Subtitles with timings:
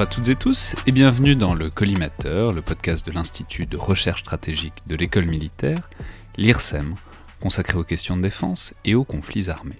[0.00, 3.76] Bonjour à toutes et tous et bienvenue dans le Collimateur, le podcast de l'Institut de
[3.76, 5.90] recherche stratégique de l'école militaire,
[6.38, 6.94] l'IRSEM,
[7.42, 9.76] consacré aux questions de défense et aux conflits armés.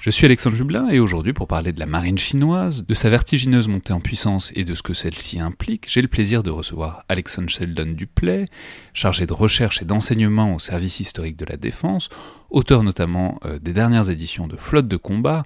[0.00, 3.68] Je suis Alexandre Jublin et aujourd'hui pour parler de la marine chinoise, de sa vertigineuse
[3.68, 7.50] montée en puissance et de ce que celle-ci implique, j'ai le plaisir de recevoir Alexandre
[7.50, 8.46] Sheldon Duplay,
[8.94, 12.08] chargé de recherche et d'enseignement au service historique de la défense,
[12.48, 15.44] auteur notamment euh, des dernières éditions de Flotte de combat,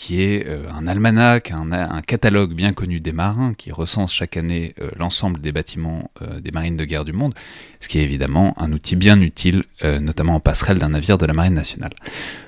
[0.00, 4.74] qui est euh, un almanach, un, catalogue bien connu des marins qui recense chaque année
[4.80, 7.34] euh, l'ensemble des bâtiments des marines de guerre du monde,
[7.80, 11.34] ce qui est évidemment un outil bien utile, notamment en passerelle d'un navire de la
[11.34, 11.92] marine nationale.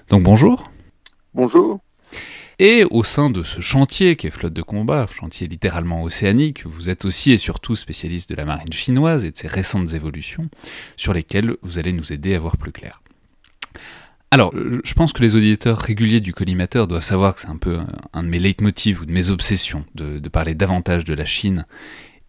[0.09, 0.71] Donc bonjour.
[1.35, 1.81] Bonjour.
[2.59, 6.89] Et au sein de ce chantier qui est flotte de combat, chantier littéralement océanique, vous
[6.89, 10.49] êtes aussi et surtout spécialiste de la marine chinoise et de ses récentes évolutions,
[10.97, 13.02] sur lesquelles vous allez nous aider à voir plus clair.
[14.33, 17.81] Alors, je pense que les auditeurs réguliers du collimateur doivent savoir que c'est un peu
[18.15, 21.67] un de mes leitmotivs ou de mes obsessions de, parler davantage de la Chine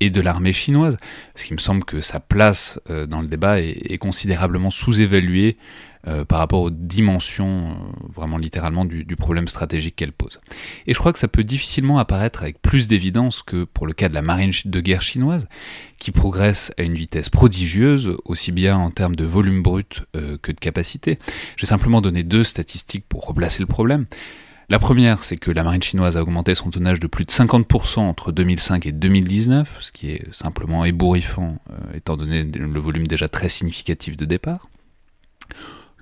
[0.02, 0.98] et de l'armée chinoise,
[1.34, 5.56] parce qu'il me semble que sa place euh, dans le débat est considérablement sous-évaluée
[6.06, 7.74] euh, par rapport aux dimensions, euh,
[8.10, 10.42] vraiment littéralement, du, problème stratégique qu'elle pose.
[10.86, 14.10] Et je crois que ça peut difficilement apparaître avec plus d'évidence que pour le cas
[14.10, 15.48] de la marine de guerre chinoise,
[16.00, 20.52] qui progresse à une vitesse prodigieuse, aussi bien en termes de volume brut euh, que
[20.52, 21.20] de capacité.
[21.56, 24.06] Je vais simplement donner deux statistiques pour replacer le problème.
[24.68, 28.00] La première, c'est que la marine chinoise a augmenté son tonnage de plus de 50%
[28.00, 31.60] entre 2005 et 2019, ce qui est simplement ébouriffant,
[31.94, 34.68] étant donné le volume déjà très significatif de départ.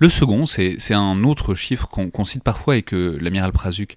[0.02, 3.94] Le second, c'est un autre chiffre qu'on cite parfois et que l'amiral Prazuc,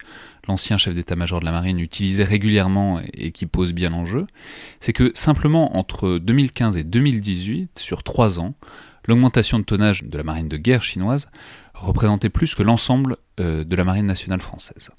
[0.48, 4.28] l'ancien chef d'état-major de la marine, utilisait régulièrement et qui pose bien l'enjeu,
[4.80, 8.54] c'est que simplement entre 2015 et 2018, sur trois ans,
[9.08, 11.32] l'augmentation de tonnage de la marine de guerre chinoise
[11.74, 14.92] représentait plus que l'ensemble euh, de la marine nationale française.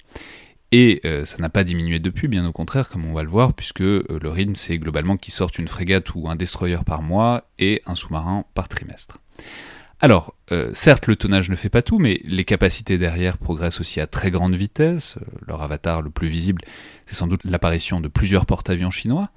[0.73, 3.53] Et euh, ça n'a pas diminué depuis, bien au contraire, comme on va le voir,
[3.53, 7.45] puisque euh, le rythme, c'est globalement qu'il sorte une frégate ou un destroyer par mois
[7.59, 9.19] et un sous-marin par trimestre.
[9.99, 13.99] Alors, euh, certes, le tonnage ne fait pas tout, mais les capacités derrière progressent aussi
[13.99, 15.15] à très grande vitesse.
[15.17, 16.61] Euh, leur avatar le plus visible,
[17.07, 19.29] c'est sans doute l'apparition de plusieurs porte-avions chinois.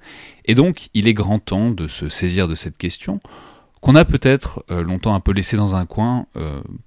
[0.45, 3.21] Et donc, il est grand temps de se saisir de cette question,
[3.81, 6.27] qu'on a peut-être euh, longtemps un peu laissée dans un coin,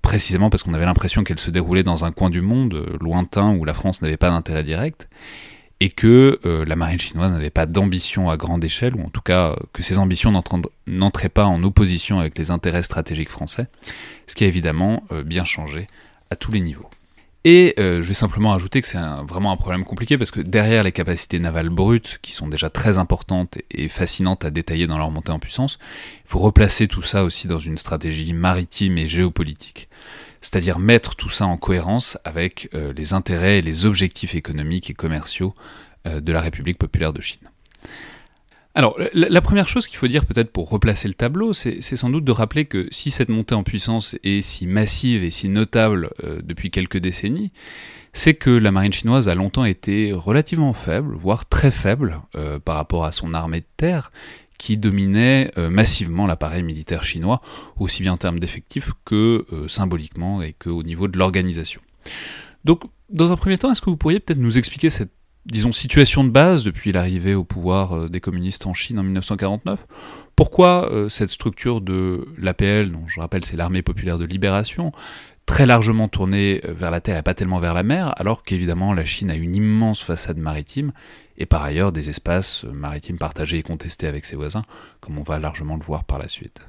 [0.02, 3.64] précisément parce qu'on avait l'impression qu'elle se déroulait dans un coin du monde lointain où
[3.64, 5.08] la France n'avait pas d'intérêt direct
[5.84, 9.20] et que euh, la marine chinoise n'avait pas d'ambition à grande échelle, ou en tout
[9.20, 10.32] cas euh, que ses ambitions
[10.86, 13.66] n'entraient pas en opposition avec les intérêts stratégiques français,
[14.26, 15.86] ce qui a évidemment euh, bien changé
[16.30, 16.88] à tous les niveaux.
[17.44, 18.96] Et je vais simplement ajouter que c'est
[19.28, 22.96] vraiment un problème compliqué parce que derrière les capacités navales brutes, qui sont déjà très
[22.96, 25.78] importantes et fascinantes à détailler dans leur montée en puissance,
[26.24, 29.90] il faut replacer tout ça aussi dans une stratégie maritime et géopolitique
[30.44, 34.92] c'est-à-dire mettre tout ça en cohérence avec euh, les intérêts et les objectifs économiques et
[34.92, 35.54] commerciaux
[36.06, 37.48] euh, de la République populaire de Chine.
[38.74, 42.24] Alors, la, première chose qu'il faut dire peut-être pour replacer le tableau, c'est sans doute
[42.24, 46.40] de rappeler que si cette montée en puissance est si massive et si notable euh,
[46.42, 47.52] depuis quelques décennies,
[48.12, 52.20] c'est que la marine chinoise a longtemps été relativement faible, voire très faible
[52.64, 54.12] par rapport à son armée de terre,
[54.58, 57.40] qui dominait euh, massivement l'appareil militaire chinois,
[57.78, 61.80] aussi bien en termes d'effectifs que euh, symboliquement et qu'au niveau de l'organisation.
[62.64, 65.12] Donc, dans un premier temps, est-ce que vous pourriez peut-être nous expliquer cette
[65.46, 69.84] disons, situation de base depuis l'arrivée au pouvoir euh, des communistes en Chine en 1949.
[70.36, 74.90] Pourquoi cette structure de l'APL, dont je rappelle c'est l'armée populaire de libération,
[75.46, 79.04] très largement tournée vers la terre et pas tellement vers la mer, alors qu'évidemment la
[79.04, 80.92] Chine a une immense façade maritime
[81.36, 84.62] et par ailleurs des espaces maritimes partagés et contestés avec ses voisins,
[85.00, 86.60] comme on va largement le voir par la suite.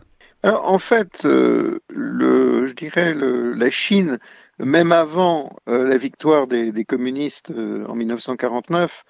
[0.44, 4.20] en fait, je dirais la Chine,
[4.60, 9.04] même avant la victoire des, communistes en 1949,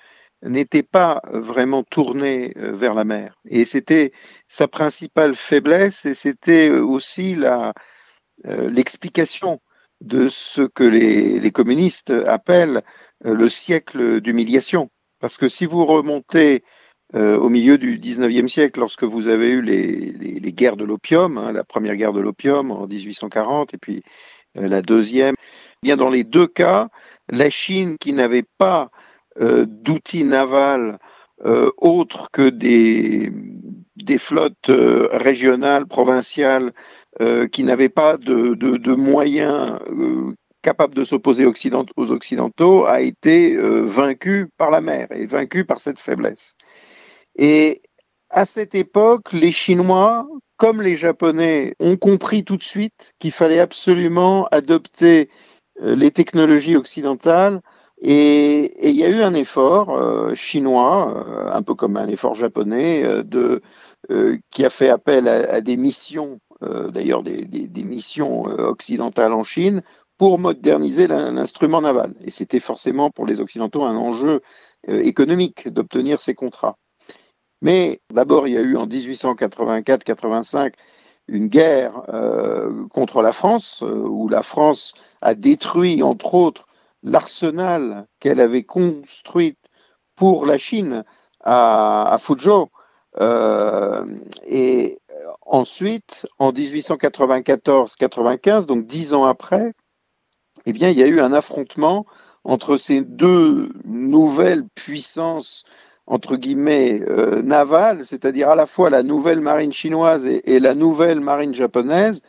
[0.44, 3.36] n'était pas vraiment tournée vers la mer.
[3.50, 4.12] Et c'était
[4.48, 7.36] sa principale faiblesse et c'était aussi
[8.44, 9.60] l'explication
[10.02, 12.84] de ce que les, communistes appellent
[13.26, 14.90] euh, le siècle d'humiliation.
[15.20, 16.64] Parce que si vous remontez
[17.16, 21.52] euh, au milieu du 19e siècle, lorsque vous avez eu les, guerres de l'opium, hein,
[21.52, 24.04] la première guerre de l'opium en 1840 et puis
[24.58, 26.90] euh, la deuxième, eh bien dans les deux cas,
[27.30, 28.90] la Chine qui n'avait pas
[29.38, 30.98] d'outils navals
[31.44, 33.34] autres que des,
[33.98, 34.72] des flottes
[35.12, 36.72] régionales, provinciales
[37.22, 43.86] euh, qui n'avait pas de, moyens euh, capables de s'opposer aux Occidentaux, a été euh,
[43.86, 46.56] vaincu par la mer et vaincu par cette faiblesse.
[47.38, 47.82] Et
[48.30, 50.28] à cette époque, les Chinois,
[50.58, 55.30] comme les Japonais, ont compris tout de suite qu'il fallait absolument adopter
[55.82, 57.62] les technologies occidentales
[58.02, 63.04] et il y a eu un effort chinois, un peu comme un effort japonais,
[64.52, 69.84] qui a fait appel à, des missions d'ailleurs des, missions euh, occidentales en Chine,
[70.18, 72.14] pour moderniser l'instrument naval.
[72.22, 74.42] Et c'était forcément pour les Occidentaux un enjeu
[74.88, 76.78] euh, économique d'obtenir ces contrats.
[77.62, 80.74] Mais d'abord, il y a eu en 1884-85
[81.28, 82.04] une guerre
[82.92, 86.68] contre la France, où la France a détruit, entre autres,
[87.02, 89.56] l'arsenal qu'elle avait construit
[90.16, 91.04] pour la Chine
[91.44, 92.68] à Fuzhou.
[93.20, 95.00] Et
[95.46, 99.74] Ensuite, en 1894-95, donc dix ans après,
[100.66, 102.08] eh bien, il y a eu un affrontement
[102.44, 105.64] entre ces deux nouvelles puissances
[106.08, 111.20] entre guillemets euh, navales, c'est-à-dire à la fois la nouvelle marine chinoise et, la nouvelle
[111.20, 112.24] marine japonaise,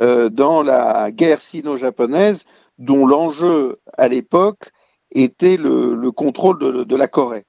[0.00, 2.44] euh, dans la guerre sino-japonaise,
[2.78, 4.70] dont l'enjeu à l'époque
[5.10, 7.44] était le, contrôle de, la Corée.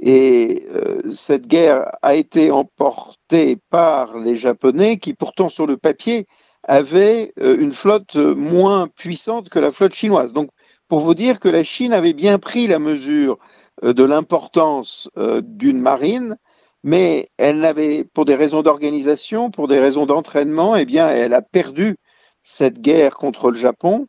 [0.00, 6.26] Et euh, cette guerre a été emportée par les Japonais qui pourtant sur le papier
[6.64, 10.32] avaient euh, une flotte moins puissante que la flotte chinoise.
[10.32, 10.50] Donc
[10.88, 13.38] pour vous dire que la Chine avait bien pris la mesure
[13.84, 15.08] euh, de l'importance
[15.42, 16.36] d'une marine,
[16.82, 21.40] mais elle n'avait, pour des raisons d'organisation, pour des raisons d'entraînement, eh bien, elle a
[21.40, 21.96] perdu
[22.42, 24.06] cette guerre contre le Japon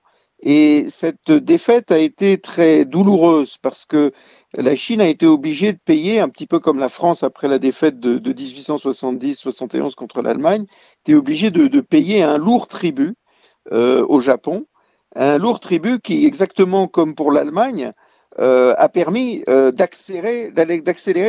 [0.48, 4.12] et cette défaite a été très douloureuse parce que
[4.54, 7.58] la Chine a été obligée de payer, un petit peu comme la France après la
[7.58, 10.66] défaite de, 1870-71 contre l'Allemagne,
[11.02, 13.16] était obligée de, payer un lourd tribut
[13.72, 14.68] euh, au Japon,
[15.16, 17.92] un lourd tribut qui, exactement comme pour l'Allemagne,
[18.38, 20.52] euh, a permis euh, d'accélérer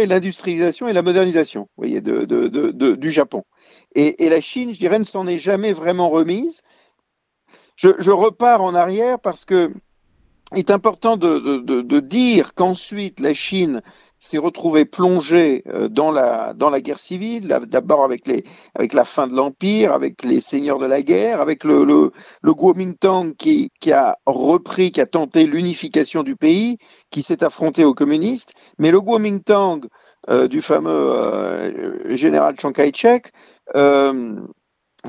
[0.07, 3.45] l'industrialisation et la modernisation voyez, du Japon.
[3.95, 6.63] Et, et, la Chine, je dirais, ne s'en est jamais vraiment remise
[7.77, 9.71] je, repars en arrière parce que
[10.53, 13.83] il est important de, dire qu'ensuite la Chine
[14.19, 18.23] s'est retrouvée plongée euh, dans la, dans la guerre civile, d'abord avec,
[18.75, 23.35] avec la fin de l'Empire, avec les seigneurs de la guerre, avec le, le, Kuomintang
[23.37, 26.79] qui, qui a repris, qui a tenté l'unification du pays,
[27.11, 28.55] qui s'est affronté aux communistes.
[28.79, 29.81] Mais le Kuomintang
[30.31, 33.33] euh, du fameux euh, général Chiang Kai-shek,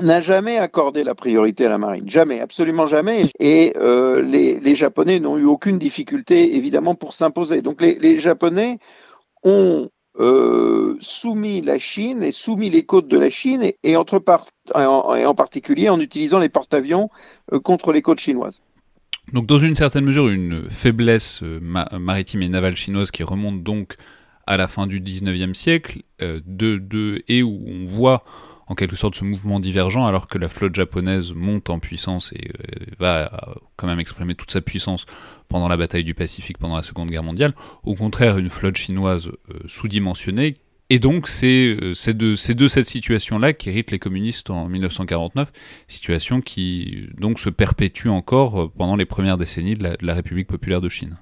[0.02, 3.26] n'a jamais accordé la priorité à la marine, jamais, absolument jamais.
[3.38, 7.62] Et euh, les, Japonais n'ont eu aucune difficulté, évidemment, pour s'imposer.
[7.62, 8.78] Donc les, Japonais
[9.42, 9.88] ont
[10.18, 16.00] euh, soumis la Chine et soumis les côtes de la Chine, et, en, particulier en
[16.00, 17.08] utilisant les porte-avions
[17.52, 18.60] euh, contre les côtes chinoises.
[19.32, 23.96] Donc dans une certaine mesure, une faiblesse maritime et navale chinoise qui remonte donc
[24.46, 28.24] à la fin du 19e siècle, de, et où on voit
[28.68, 32.48] en quelque sorte ce mouvement divergent alors que la flotte japonaise monte en puissance et
[32.48, 35.06] euh, va euh, quand même exprimer toute sa puissance
[35.48, 37.54] pendant la bataille du Pacifique pendant la Seconde Guerre mondiale.
[37.82, 40.54] Au contraire, une flotte chinoise euh, sous-dimensionnée.
[40.90, 45.52] Et donc c'est de, cette situation-là qu'héritent les communistes en 1949,
[45.86, 50.88] situation qui donc se perpétue encore pendant les premières décennies de la, République populaire de
[50.88, 51.18] Chine.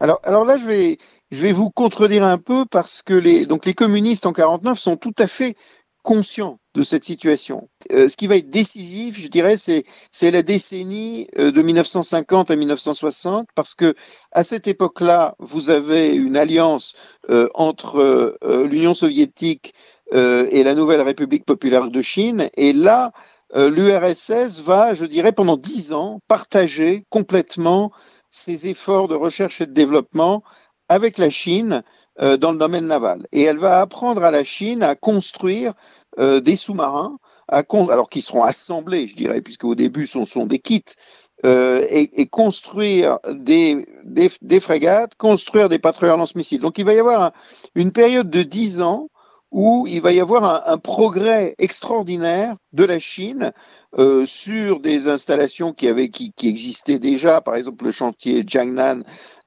[0.00, 0.98] Alors, là, je vais,
[1.30, 4.96] je vais vous contredire un peu parce que les, donc les communistes en 49 sont
[4.96, 5.54] tout à fait
[6.04, 7.68] conscient de cette situation.
[7.90, 12.56] Euh, ce qui va être décisif, je dirais, c'est la décennie euh, de 1950 à
[12.56, 13.94] 1960 parce que
[14.30, 16.94] à cette époque-là, vous avez une alliance
[17.30, 18.36] euh, entre
[18.70, 19.74] l'Union soviétique
[20.12, 23.12] et la nouvelle République populaire de Chine et là
[23.54, 27.90] l'URSS va, je dirais, pendant dix ans partager complètement
[28.30, 30.42] ses efforts de recherche et de développement
[30.88, 31.82] avec la Chine
[32.20, 33.26] euh, dans le domaine naval.
[33.32, 35.74] Et elle va apprendre à la Chine à construire
[36.18, 37.18] euh, des sous-marins
[37.48, 40.82] alors qui seront assemblés, je dirais, puisque au début ce sont des kits,
[41.44, 46.60] euh, et, construire des, des, des, frégates, construire des patrouilleurs lance-missiles.
[46.60, 47.32] Donc il va y avoir
[47.74, 49.10] une période de dix ans
[49.54, 53.52] où il va y avoir un, progrès extraordinaire de la Chine
[53.96, 59.02] euh, sur des installations qui, avaient, qui, qui, existaient déjà, par exemple le chantier Jiangnan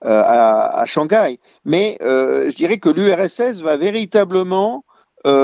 [0.05, 1.39] euh, à, à, Shanghai.
[1.65, 4.83] Mais euh, je dirais que l'URSS va véritablement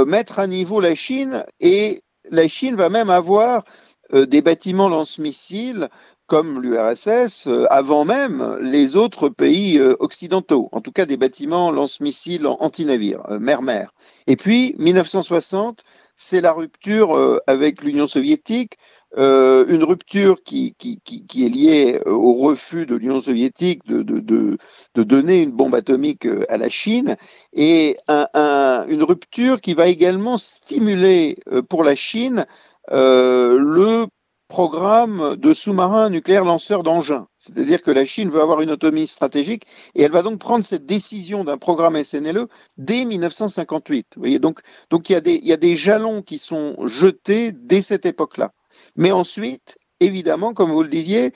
[0.07, 3.65] mettre à niveau la Chine et la Chine va même avoir
[4.13, 5.89] des bâtiments lance-missiles
[6.27, 11.71] comme l'URSS euh, avant même les autres pays euh, occidentaux, en tout cas des bâtiments
[11.71, 13.93] lance-missiles anti-navires, euh, mer-mer.
[14.27, 15.83] Et puis 1960,
[16.15, 18.77] c'est la rupture avec l'Union soviétique,
[19.17, 24.57] une rupture qui, est liée au refus de l'Union soviétique de,
[24.95, 27.17] donner une bombe atomique à la Chine,
[27.51, 31.37] et un, un, une rupture qui va également stimuler
[31.67, 32.45] pour la Chine
[32.91, 34.05] le
[34.53, 37.25] programme de sous-marins nucléaires lanceurs d'engins.
[37.39, 39.63] C'est-à-dire que la Chine veut avoir une autonomie stratégique
[39.95, 42.45] et elle va donc prendre cette décision d'un programme SNLE
[42.77, 44.09] dès 1958.
[44.15, 44.59] Vous voyez, donc,
[44.91, 48.05] donc il, y a des, il y a des jalons qui sont jetés dès cette
[48.05, 48.51] époque-là.
[48.95, 51.33] Mais ensuite, évidemment, comme vous le disiez,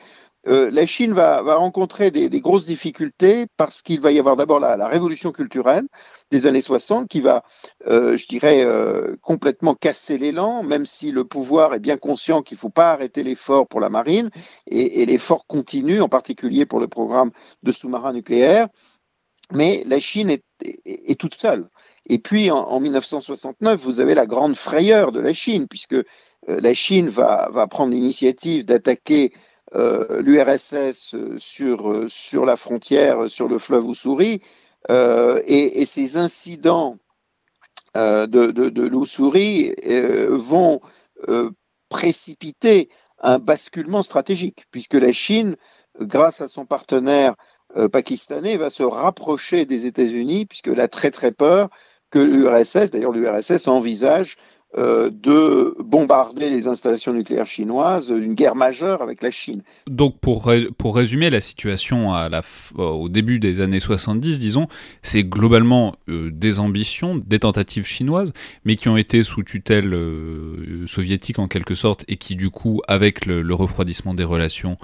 [0.47, 4.87] euh, la Chine va, rencontrer des, grosses difficultés parce qu'il va y avoir d'abord la,
[4.87, 5.87] révolution culturelle
[6.31, 7.43] des années 60 qui va,
[7.87, 12.55] euh, je dirais, euh, complètement casser l'élan, même si le pouvoir est bien conscient qu'il
[12.55, 14.29] ne faut pas arrêter l'effort pour la marine
[14.67, 17.31] et, l'effort continue, en particulier pour le programme
[17.63, 18.67] de sous-marins nucléaires.
[19.53, 21.69] Mais la Chine est, toute seule.
[22.05, 25.95] Et puis en, en, 1969, vous avez la grande frayeur de la Chine, puisque
[26.47, 29.33] la Chine va, prendre l'initiative d'attaquer
[29.73, 34.41] l'URSS sur, sur la frontière, sur le fleuve Oussouri,
[34.89, 36.97] euh, et, ces incidents
[37.95, 40.81] euh, de, de, l'Oussouri euh, vont
[41.27, 41.51] euh,
[41.89, 45.55] précipiter un basculement stratégique, puisque la Chine,
[45.99, 47.35] grâce à son partenaire
[47.75, 51.69] euh, pakistanais, va se rapprocher des États-Unis, puisqu'elle a très très peur
[52.09, 59.01] que l'URSS, d'ailleurs l'URSS envisage euh, de bombarder les installations nucléaires chinoises, une guerre majeure
[59.01, 59.63] avec la Chine.
[59.87, 62.29] Donc pour, pour résumer la situation euh,
[62.77, 64.67] au début des années 70, disons,
[65.01, 68.33] c'est globalement euh, des ambitions, des tentatives chinoises,
[68.65, 72.81] mais qui ont été sous tutelle euh, soviétique en quelque sorte, et qui du coup,
[72.87, 74.77] avec le, refroidissement des relations,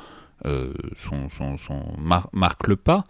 [2.34, 3.04] marquent le pas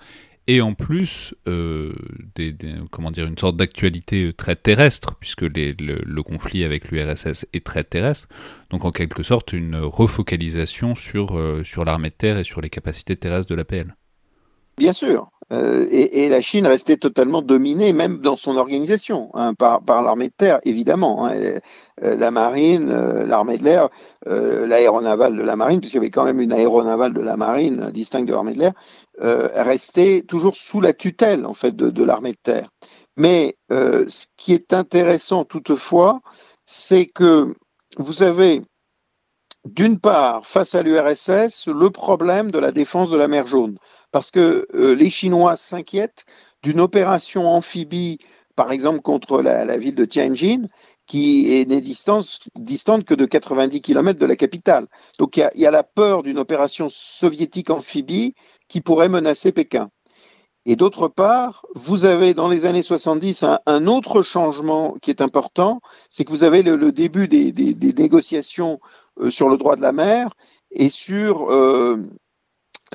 [0.47, 1.93] et en plus euh,
[2.35, 6.91] des, des, comment dire une sorte d'actualité très terrestre puisque les, le, le, conflit avec
[6.91, 8.27] l'URSS est très terrestre
[8.69, 12.69] donc en quelque sorte une refocalisation sur euh, sur l'armée de terre et sur les
[12.69, 13.95] capacités terrestres de l'APL.
[14.77, 19.81] Bien sûr, euh, et, la Chine restait totalement dominée, même dans son organisation, hein, par,
[19.88, 21.25] l'armée de terre, évidemment.
[21.25, 21.59] Hein, euh,
[22.15, 23.89] la marine, euh, l'armée de l'air,
[24.25, 28.27] l'aéronavale de la marine, puisqu'il y avait quand même une aéronavale de la marine distincte
[28.27, 28.73] de l'armée de l'air,
[29.19, 32.69] restait toujours sous la tutelle en fait de l'armée de terre.
[33.17, 36.21] Mais ce qui est intéressant toutefois,
[36.65, 37.53] c'est que
[37.97, 38.62] vous avez
[39.65, 43.77] d'une part, face à l'URSS, le problème de la défense de la mer Jaune
[44.13, 46.25] parce que euh, les Chinois s'inquiètent
[46.62, 48.20] d'une opération amphibie,
[48.55, 50.67] par exemple contre la, ville de Tianjin,
[51.08, 54.86] qui est n'est distante, que de 90 km de la capitale.
[55.17, 58.36] Donc il y a, la peur d'une opération soviétique amphibie
[58.70, 59.89] qui pourrait menacer Pékin.
[60.65, 65.82] Et d'autre part, vous avez dans les années 70 un, autre changement qui est important,
[66.12, 68.79] c'est que vous avez le, début des négociations
[69.20, 70.29] euh, sur le droit de la mer
[70.72, 71.98] et sur euh,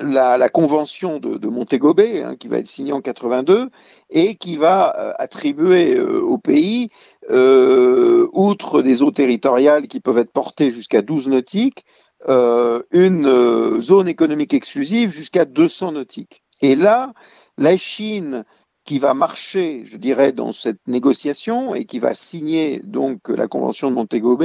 [0.01, 3.69] la, convention de, de Montego Bay, hein, qui va être signée en 82,
[4.09, 6.89] et qui va euh, attribuer euh, au pays,
[7.29, 11.83] euh, outre des eaux territoriales qui peuvent être portées jusqu'à 12 nautiques,
[12.27, 16.43] une zone économique exclusive jusqu'à 200 nautiques.
[16.61, 17.13] Et là,
[17.57, 18.43] la Chine
[18.83, 23.89] qui va marcher, je dirais, dans cette négociation et qui va signer donc la convention
[23.89, 24.37] de Montego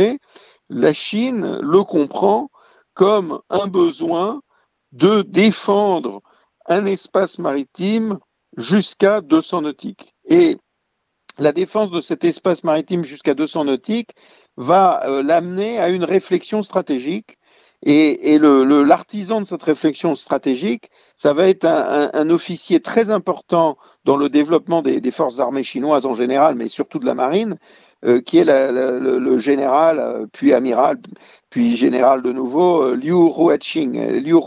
[0.68, 2.50] la Chine le comprend
[2.94, 4.40] comme un besoin
[4.94, 6.22] de défendre
[6.66, 8.18] un espace maritime
[8.56, 10.14] jusqu'à 200 nautiques.
[10.26, 10.56] Et
[11.38, 14.12] la défense de cet espace maritime jusqu'à 200 nautiques
[14.56, 17.36] va euh, l'amener à une réflexion stratégique.
[17.86, 24.30] Et, l'artisan de cette réflexion stratégique, ça va être un, officier très important dans le
[24.30, 27.58] développement des, forces armées chinoises en général, mais surtout de la marine,
[28.24, 30.98] qui est le, général, euh, puis amiral,
[31.50, 34.20] puis général de nouveau, euh, Liu Ruaching.
[34.22, 34.38] Liu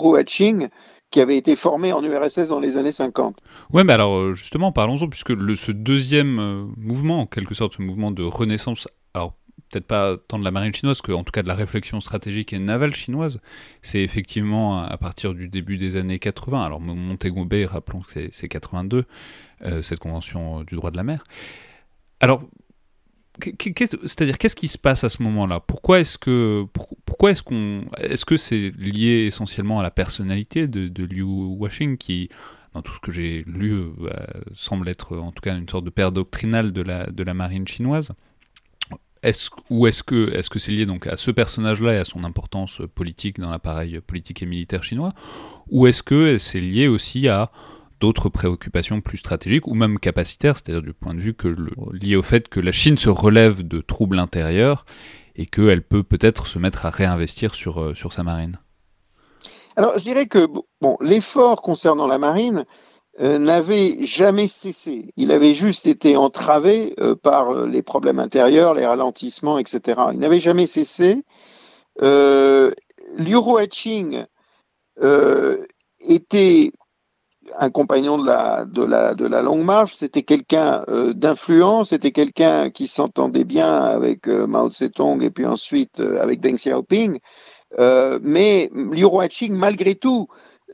[1.09, 3.37] qui avait été formé en URSS dans les années 50.
[3.71, 8.23] Ouais, mais alors justement, parlons-en, puisque ce deuxième mouvement, en quelque sorte, ce mouvement de
[8.23, 9.33] renaissance, alors
[9.69, 12.53] peut-être pas tant de la marine chinoise que en tout cas de la réflexion stratégique
[12.53, 13.39] et navale chinoise,
[13.81, 16.63] c'est effectivement à partir du début des années 80.
[16.63, 19.05] Alors Montego Bay, rappelons que c'est 82,
[19.63, 21.23] euh, cette convention du droit de la mer.
[22.19, 22.41] Alors,
[23.39, 25.59] c'est-à-dire qu'est-ce qui se passe à ce moment-là?
[25.59, 26.65] Pourquoi est-ce que
[27.05, 31.97] pourquoi est-ce qu'on est-ce que c'est lié essentiellement à la personnalité de, de Liu Washing
[31.97, 32.29] qui
[32.73, 33.89] dans tout ce que j'ai lu euh,
[34.55, 37.67] semble être en tout cas une sorte de père doctrinal de la de la marine
[37.67, 38.11] chinoise?
[39.69, 42.81] Ou est-ce que est-ce que c'est lié donc à ce personnage-là et à son importance
[42.95, 45.13] politique dans l'appareil politique et militaire chinois,
[45.69, 47.51] ou est-ce que c'est lié aussi à
[47.99, 51.35] d'autres préoccupations plus stratégiques ou même capacitaires, c'est-à-dire du point de vue
[51.93, 54.85] lié au fait que la Chine se relève de troubles intérieurs
[55.35, 58.59] et qu'elle peut peut-être se mettre à réinvestir sur, euh, sur sa marine
[59.75, 60.47] Alors je dirais que
[60.81, 62.65] bon, l'effort concernant la marine,
[63.19, 65.11] euh, n'avait jamais cessé.
[65.17, 69.99] Il avait juste été entravé euh, par les problèmes intérieurs, les ralentissements, etc.
[70.13, 71.23] Il n'avait jamais cessé.
[72.03, 72.71] Euh,
[74.99, 75.57] euh,
[75.99, 76.71] était
[77.57, 80.83] un compagnon de la, de la, de la longue marche, c'était quelqu'un
[81.15, 87.19] d'influence, c'était quelqu'un qui s'entendait bien avec Mao Zedong et puis ensuite avec Deng Xiaoping.
[88.21, 90.27] mais Liu Ruoqing, malgré tout,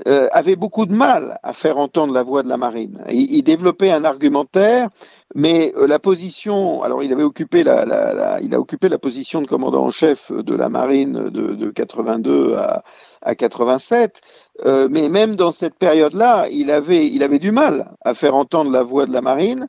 [0.07, 3.03] euh, avait beaucoup de mal à faire entendre la voix de la marine.
[3.12, 4.89] Il, développait un argumentaire,
[5.35, 9.45] mais euh, la position, alors il avait occupé la, il a occupé la position de
[9.45, 12.83] commandant en chef de la marine de, de 82 à,
[13.21, 14.19] à 87,
[14.65, 18.71] euh, mais même dans cette période-là, il avait, il avait du mal à faire entendre
[18.71, 19.67] la voix de la marine,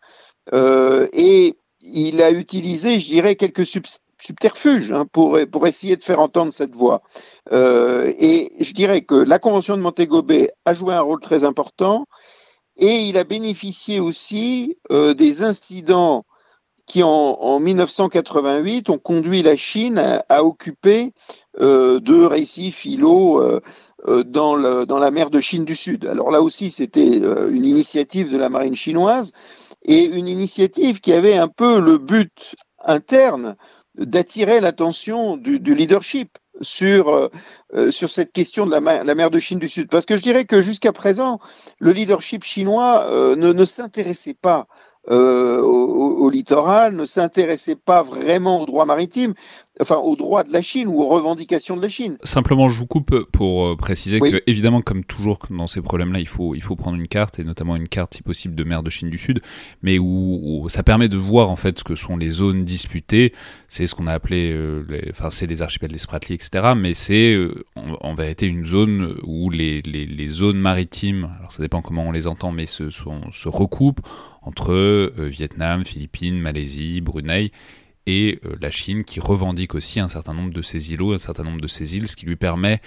[0.52, 3.64] et il a utilisé, je dirais, quelques
[4.24, 7.02] subterfuges hein, pour, essayer de faire entendre cette voix.
[7.52, 11.44] Euh, et je dirais que la Convention de Montego Bay a joué un rôle très
[11.44, 12.06] important
[12.76, 16.24] et il a bénéficié aussi euh, des incidents
[16.86, 21.12] qui, en, en, 1988, ont conduit la Chine à, occuper
[21.60, 23.60] euh, deux récifs îlots euh,
[24.24, 26.04] dans, la mer de Chine du Sud.
[26.04, 29.32] Alors là aussi, c'était une initiative de la marine chinoise
[29.82, 33.56] et une initiative qui avait un peu le but interne
[33.96, 37.30] d'attirer l'attention du, du, leadership sur,
[37.74, 39.88] euh, sur cette question de la mer, la mer, de Chine du Sud.
[39.88, 41.40] Parce que je dirais que jusqu'à présent,
[41.78, 44.66] le leadership chinois euh, ne, ne s'intéressait pas
[45.10, 49.34] euh, au, au, littoral, ne s'intéressait pas vraiment au droit maritime,
[49.80, 52.16] enfin aux droits de la Chine ou aux revendications de la Chine.
[52.22, 54.30] Simplement, je vous coupe pour euh, préciser oui.
[54.30, 57.44] que, évidemment, comme toujours dans ces problèmes-là, il faut, il faut prendre une carte, et
[57.44, 59.42] notamment une carte, si possible, de mer de Chine du Sud,
[59.82, 63.34] mais où, où ça permet de voir en fait ce que sont les zones disputées.
[63.68, 66.72] C'est ce qu'on a appelé, euh, les, enfin, c'est les archipels des Spratly, etc.
[66.76, 71.52] Mais c'est euh, en, en, vérité une zone où les, les, les, zones maritimes, alors
[71.52, 74.00] ça dépend comment on les entend, mais se, sont, se recoupent
[74.44, 77.52] entre euh, Vietnam, Philippines, Malaisie, Brunei
[78.06, 81.44] et euh, la Chine qui revendique aussi un certain nombre de ces îlots, un certain
[81.44, 82.80] nombre de ces îles, ce qui lui permet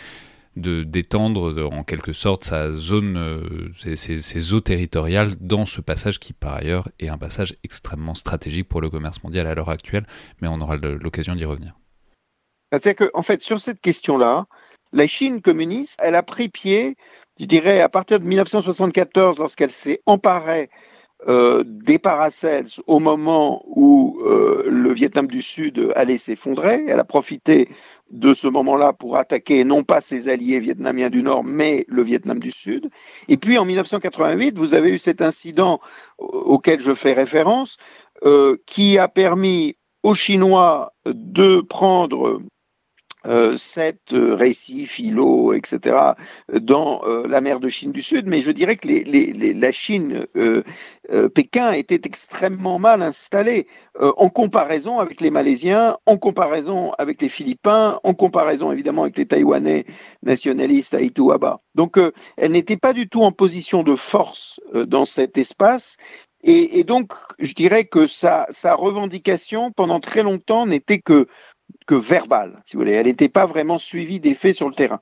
[0.55, 6.33] de d'étendre en quelque sorte sa zone, euh, ses, eaux territoriales dans ce passage qui
[6.33, 10.07] par ailleurs est un passage extrêmement stratégique pour le commerce mondial à l'heure actuelle,
[10.41, 11.75] mais on aura l'occasion d'y revenir.
[12.71, 14.47] C'est-à-dire qu'en en fait, sur cette question-là,
[14.93, 16.95] la Chine communiste, elle a pris pied,
[17.39, 20.69] je dirais, à partir de 1974, lorsqu'elle s'est emparée
[21.27, 26.85] euh, des Paracels au moment où euh, le Vietnam du Sud allait s'effondrer.
[26.87, 27.69] Elle a profité
[28.11, 32.39] de ce moment-là pour attaquer non pas ses alliés vietnamiens du Nord, mais le Vietnam
[32.39, 32.89] du Sud.
[33.29, 35.81] Et puis en 1988, vous avez eu cet incident
[36.19, 37.77] auquel je fais référence,
[38.23, 42.41] euh, qui a permis aux Chinois de prendre
[43.55, 45.97] sept euh, récifs, îlots, etc.,
[46.53, 50.63] dans euh, la mer de Chine du Sud, mais je dirais que la Chine, euh,
[51.11, 53.67] euh, Pékin était extrêmement mal installé
[53.99, 59.25] en comparaison avec les Malaisiens, en comparaison avec les Philippins, en comparaison évidemment avec les
[59.25, 59.85] Taïwanais
[60.21, 61.61] nationalistes à Ituaba.
[61.73, 61.97] Donc
[62.37, 65.97] elle n'était pas du tout en position de force dans cet espace,
[66.43, 71.27] et, donc, je dirais que sa revendication, pendant très longtemps, n'était que
[71.87, 72.91] que verbale, si vous voulez.
[72.91, 74.99] Elle n'était pas vraiment suivie des faits sur le terrain.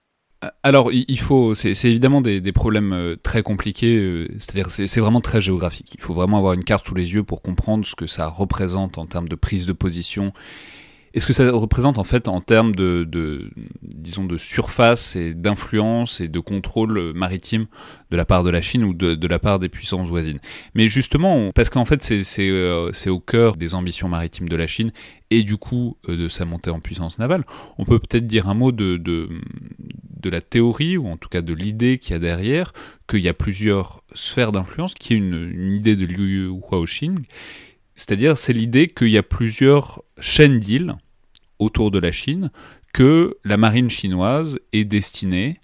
[0.61, 5.21] Alors, il faut, c'est évidemment des, des, problèmes euh, très compliqués, euh, c'est-à-dire c'est vraiment
[5.21, 5.91] très géographique.
[5.95, 8.99] Il faut vraiment avoir une carte sous les yeux pour comprendre ce que ça représente
[8.99, 10.33] en termes de prise de position
[11.15, 13.49] et ce que ça représente en fait en termes de,
[13.81, 17.67] disons, de surface et d'influence et de contrôle maritime
[18.11, 20.39] de la part de la Chine ou de, de la part des puissances voisines?
[20.75, 24.91] Mais justement, parce qu'en fait c'est euh, au cœur des ambitions maritimes de la Chine
[25.31, 27.45] et du coup euh, de sa montée en puissance navale,
[27.77, 29.29] on peut peut-être dire un mot de, de,
[30.19, 32.73] de la théorie ou en tout cas de l'idée qu'il y a derrière,
[33.07, 37.19] qu'il y a plusieurs sphères d'influence, qui est une, une idée de Liu Huaoxing,
[37.95, 40.97] c'est-à-dire c'est l'idée qu'il y a plusieurs chaînes d'îles
[41.59, 42.51] autour de la Chine
[42.93, 45.59] que la marine chinoise est destinée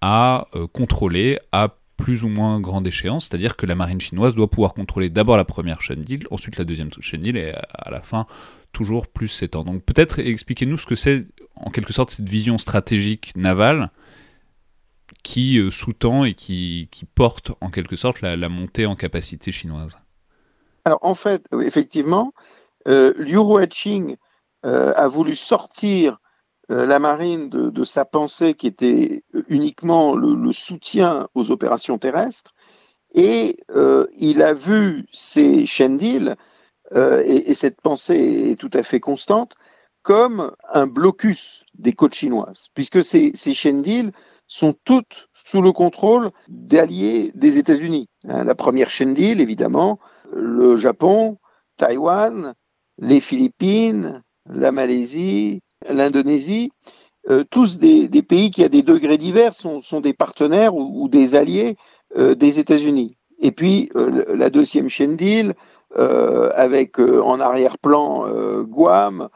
[0.00, 4.50] à euh, contrôler à plus ou moins grande échéance, c'est-à-dire que la marine chinoise doit
[4.50, 8.02] pouvoir contrôler d'abord la première chaîne d'île, ensuite la deuxième chaîne d'île, et à la
[8.02, 8.26] fin
[8.72, 9.64] toujours plus s'étend.
[9.64, 13.90] Donc peut-être expliquez-nous ce que c'est en quelque sorte cette vision stratégique navale
[15.22, 19.96] qui euh, sous-tend et qui, porte en quelque sorte la, montée en capacité chinoise.
[20.84, 22.32] Alors en fait, effectivement,
[22.86, 23.38] euh, Liu
[24.66, 26.18] a voulu sortir
[26.70, 32.52] euh, la marine de, sa pensée qui était uniquement le, soutien aux opérations terrestres
[33.14, 33.58] et
[34.18, 36.36] il a vu ces chaînes d'îles
[36.94, 39.54] et, cette pensée est tout à fait constante
[40.06, 44.12] comme un blocus des côtes chinoises, puisque ces, chaînes d'îles
[44.46, 48.08] sont toutes sous le contrôle d'alliés des États-Unis.
[48.28, 49.98] Hein, la première d'îles, évidemment,
[50.32, 51.38] le Japon,
[51.76, 52.54] Taïwan,
[52.98, 56.70] les Philippines, la Malaisie, l'Indonésie,
[57.28, 61.76] euh, tous des, pays qui, à des degrés divers, sont, des partenaires ou, des alliés
[62.16, 63.16] euh, des États-Unis.
[63.40, 65.54] Et puis, euh, la deuxième chaîne d'îles,
[65.94, 68.26] avec en arrière-plan
[68.64, 69.30] Guam,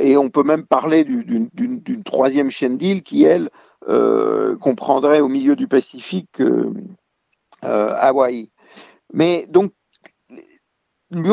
[0.00, 3.48] et on peut même parler d'une troisième chaîne d'îles qui, elle,
[4.60, 6.42] comprendrait au milieu du Pacifique
[7.62, 8.50] Hawaï.
[9.12, 9.72] Mais donc,
[11.10, 11.32] Liu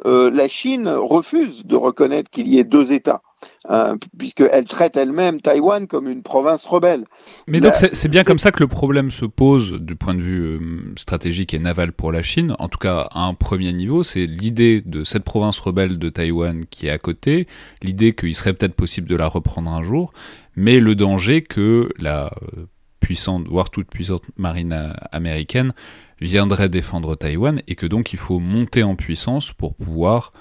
[0.05, 3.21] euh, la Chine refuse de reconnaître qu'il y ait deux États.
[3.69, 7.03] Hein, puisqu'elle traite elle-même Taïwan comme une province rebelle.
[7.47, 10.39] Mais donc c'est bien comme ça que le problème se pose du point de vue
[10.39, 14.25] euh, stratégique et naval pour la Chine, en tout cas à un premier niveau, c'est
[14.25, 17.45] l'idée de cette province rebelle de Taïwan qui est à côté,
[17.83, 20.13] l'idée qu'il serait peut-être possible de la reprendre un jour,
[20.55, 22.67] mais le danger que la euh,
[23.01, 25.73] puissante, voire toute puissante marine euh, américaine
[26.21, 30.31] viendrait défendre Taïwan et que donc il faut monter en puissance pour pouvoir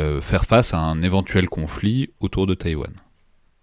[0.00, 2.92] euh, faire face à un éventuel conflit autour de Taïwan.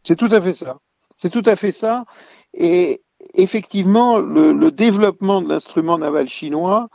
[0.03, 0.77] C'est tout à fait ça.
[1.17, 2.05] C'est tout à fait ça.
[2.53, 3.01] Et
[3.33, 6.89] effectivement, le, développement de l'instrument naval chinois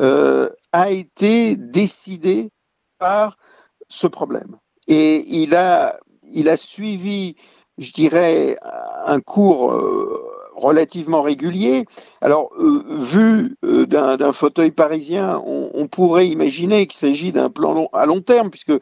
[0.00, 2.50] euh, a été décidé
[2.98, 3.36] par
[3.88, 4.56] ce problème.
[4.88, 7.36] Et il a, il a suivi,
[7.78, 8.56] je dirais,
[9.06, 11.86] un cours euh, relativement régulier.
[12.20, 18.50] Alors, vu d'un fauteuil parisien, on, pourrait imaginer qu'il s'agit d'un plan à long terme,
[18.50, 18.72] puisque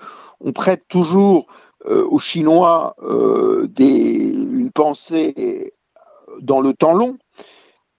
[0.40, 1.46] on prête toujours
[1.86, 2.96] euh, aux Chinois
[3.68, 5.72] des, une pensée
[6.40, 7.18] dans le temps long.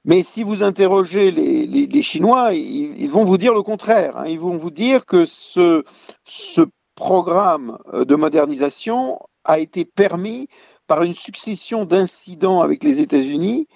[0.03, 4.17] Mais si vous interrogez les, Chinois, ils, vont vous dire le contraire.
[4.17, 4.25] Hein.
[4.27, 5.83] Ils vont vous dire que ce,
[6.25, 6.61] ce
[6.95, 10.47] programme de modernisation a été permis
[10.87, 13.67] par une succession d'incidents avec les États-Unis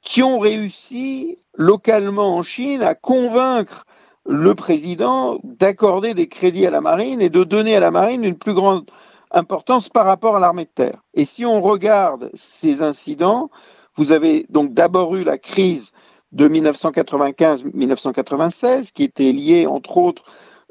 [0.00, 3.84] qui ont réussi localement en Chine à convaincre
[4.28, 8.36] le président d'accorder des crédits à la marine et de donner à la marine une
[8.36, 8.84] plus grande
[9.30, 11.02] importance par rapport à l'armée de terre.
[11.14, 13.48] Et si on regarde ces incidents,
[13.96, 15.92] vous avez donc d'abord eu la crise
[16.32, 20.24] de 1995-1996 qui était liée entre autres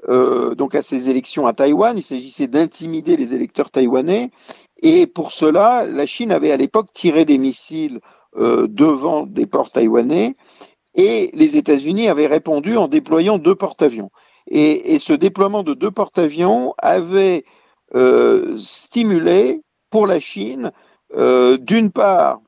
[0.07, 1.97] euh, donc à ces élections à Taïwan.
[1.97, 4.29] Il s'agissait d'intimider les électeurs taïwanais.
[4.83, 8.01] Et pour cela, la Chine avait à l'époque tiré des missiles
[8.37, 10.35] euh, devant des ports taïwanais
[10.97, 14.10] et les États-Unis avaient répondu en déployant deux porte-avions.
[14.49, 17.45] Et, ce déploiement de deux porte-avions avait
[17.95, 20.71] euh, stimulé pour la Chine,
[21.15, 22.41] euh, d'une part,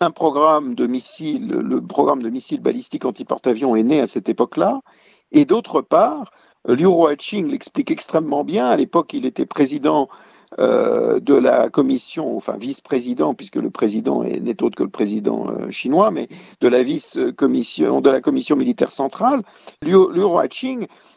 [0.00, 4.80] un programme de missiles, le programme de missiles balistiques anti-porte-avions est né à cette époque-là,
[5.32, 6.30] et d'autre part,
[6.68, 8.66] Liu Ruoqing l'explique extrêmement bien.
[8.66, 10.08] À l'époque, il était président
[10.60, 15.70] euh, de la commission, enfin vice-président, puisque le président n'est autre que le président euh,
[15.70, 16.28] chinois, mais
[16.60, 19.42] de la vice-commission, de la commission militaire centrale.
[19.82, 20.24] Liu, Liu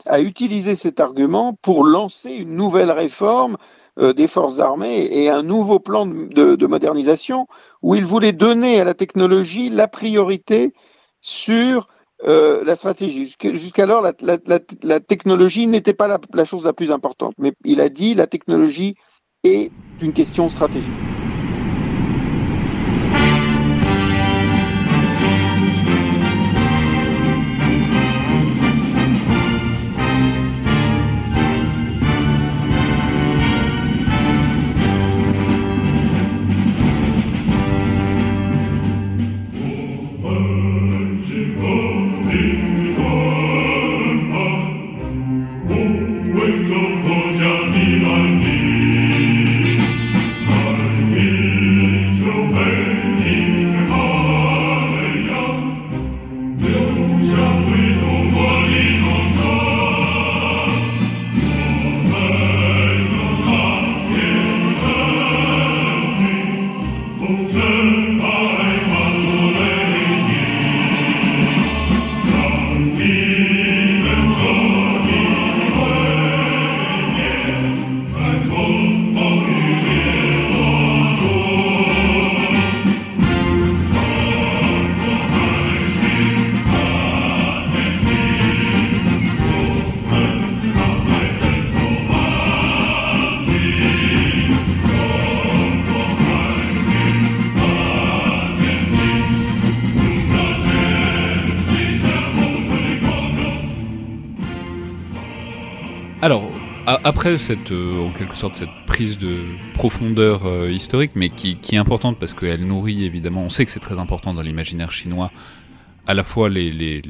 [0.08, 3.58] a utilisé cet argument pour lancer une nouvelle réforme
[4.00, 7.46] euh, des forces armées et un nouveau plan de, de, modernisation
[7.84, 10.74] où il voulait donner à la technologie la priorité
[11.22, 11.88] sur
[12.26, 13.34] la stratégie.
[13.42, 18.28] Jusqu'alors, la, technologie n'était pas la, chose la plus importante, mais il a dit la
[18.28, 18.96] technologie
[19.44, 19.72] est
[20.02, 21.19] une question stratégique.
[107.10, 109.40] Après cette, euh, en quelque sorte, cette prise de
[109.74, 113.80] profondeur euh, historique, mais qui, est importante parce qu'elle nourrit évidemment, on sait que c'est
[113.80, 115.32] très important dans l'imaginaire chinois,
[116.06, 117.02] à la fois les,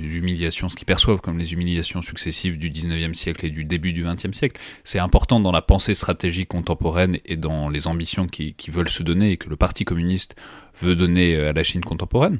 [0.00, 4.04] humiliations, ce qu'ils perçoivent comme les humiliations successives du 19e siècle et du début du
[4.04, 8.88] 20e siècle, c'est important dans la pensée stratégique contemporaine et dans les ambitions qui veulent
[8.88, 10.36] se donner et que le Parti communiste
[10.80, 12.38] veut donner euh, à la Chine contemporaine.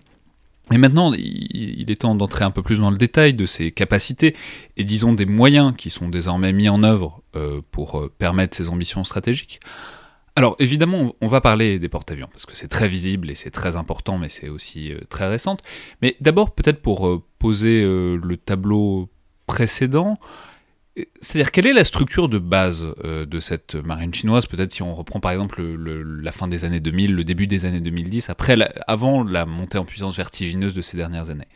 [0.73, 4.37] Et maintenant, il est temps d'entrer un peu plus dans le détail de ces capacités
[4.77, 8.69] et disons des moyens qui sont désormais mis en œuvre euh, pour euh, permettre ces
[8.69, 9.61] ambitions stratégiques.
[10.37, 13.77] Alors évidemment, on va parler des porte-avions parce que c'est très visible et c'est très
[13.77, 15.57] important, mais c'est aussi euh, très récent.
[16.03, 19.09] Mais d'abord, peut-être pour poser le tableau
[19.47, 20.19] précédent,
[21.21, 24.47] c'est-à-dire, quelle est la structure de base euh, de cette marine chinoise?
[24.47, 27.81] Peut-être si on reprend par exemple la fin des années 2000, le début des années
[27.81, 28.57] 2010, après
[28.87, 31.49] avant la montée en puissance vertigineuse de ces dernières années.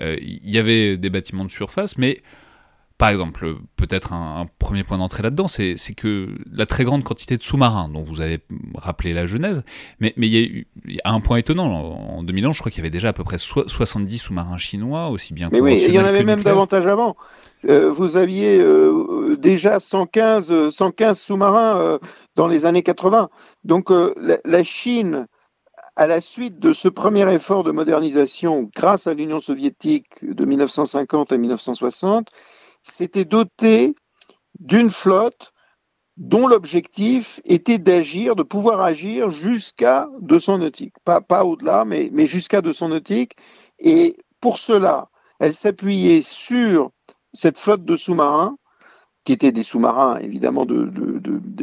[0.00, 2.22] Euh, il y avait des bâtiments de surface, mais
[2.96, 7.42] par exemple, peut-être un, premier point d'entrée là-dedans, c'est que la très grande quantité de
[7.42, 8.38] sous-marins, dont vous avez
[8.76, 9.62] rappelé la genèse,
[9.98, 10.66] mais, mais il, y a eu,
[11.04, 11.66] un point étonnant.
[11.66, 15.08] En 2000 ans, je crois qu'il y avait déjà à peu près 70 sous-marins chinois,
[15.08, 17.16] aussi bien Mais oui, il y en avait même davantage avant.
[17.64, 21.98] Euh, vous aviez euh, déjà 115, 115 sous-marins euh,
[22.36, 23.28] dans les années 80.
[23.64, 25.26] Donc la, la, Chine,
[25.96, 31.32] à la suite de ce premier effort de modernisation grâce à l'Union soviétique de 1950
[31.32, 32.28] à 1960,
[32.84, 33.94] s'était doté
[34.60, 35.52] d'une flotte
[36.16, 40.94] dont l'objectif était d'agir, de pouvoir agir jusqu'à 200 nautiques.
[41.04, 43.36] Pas, pas au-delà, mais, mais jusqu'à 200 nautiques.
[43.80, 45.08] Et pour cela,
[45.40, 46.90] elle s'appuyait sur
[47.32, 48.56] cette flotte de sous-marins,
[49.24, 50.90] qui étaient des sous-marins évidemment de,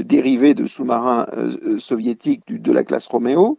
[0.04, 3.58] dérivés de sous-marins euh, soviétiques de la classe Roméo,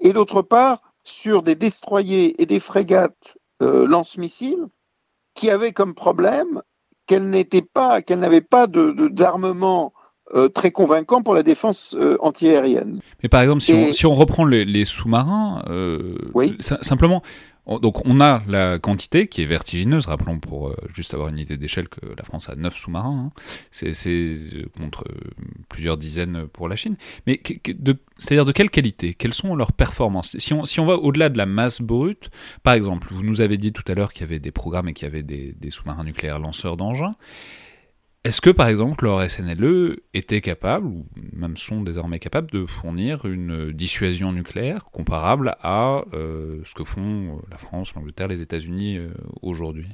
[0.00, 4.66] et d'autre part sur des destroyers et des frégates euh, lance-missiles
[5.34, 6.62] qui avaient comme problème
[7.06, 9.92] qu'elle n'était pas, qu'elle n'avait pas d'armement
[10.34, 13.00] euh, très convaincant pour la défense euh, antiaérienne.
[13.22, 16.56] Mais par exemple, si, on, si on, reprend les, les sous-marins, euh, oui.
[16.60, 17.22] simplement,
[17.66, 21.56] donc on a la quantité qui est vertigineuse, rappelons pour euh, juste avoir une idée
[21.56, 23.42] d'échelle que la France a 9 sous-marins, hein.
[23.70, 25.30] c'est euh, contre euh,
[25.68, 27.40] plusieurs dizaines pour la Chine, mais
[28.18, 29.14] c'est-à-dire de quelle qualité?
[29.14, 30.36] Quelles sont leurs performances?
[30.38, 32.30] Si on, si on va au-delà de la masse brute,
[32.62, 34.94] par exemple, vous nous avez dit tout à l'heure qu'il y avait des programmes et
[34.94, 37.12] qu'il y avait des, des sous-marins nucléaires lanceurs d'engins,
[38.26, 43.24] est-ce que, par exemple, leur SNLE était capable, ou même sont désormais capables, de fournir
[43.24, 48.96] une dissuasion nucléaire comparable à euh, ce que font euh, la France, l'Angleterre, les États-Unis
[48.96, 49.10] euh,
[49.42, 49.86] aujourd'hui?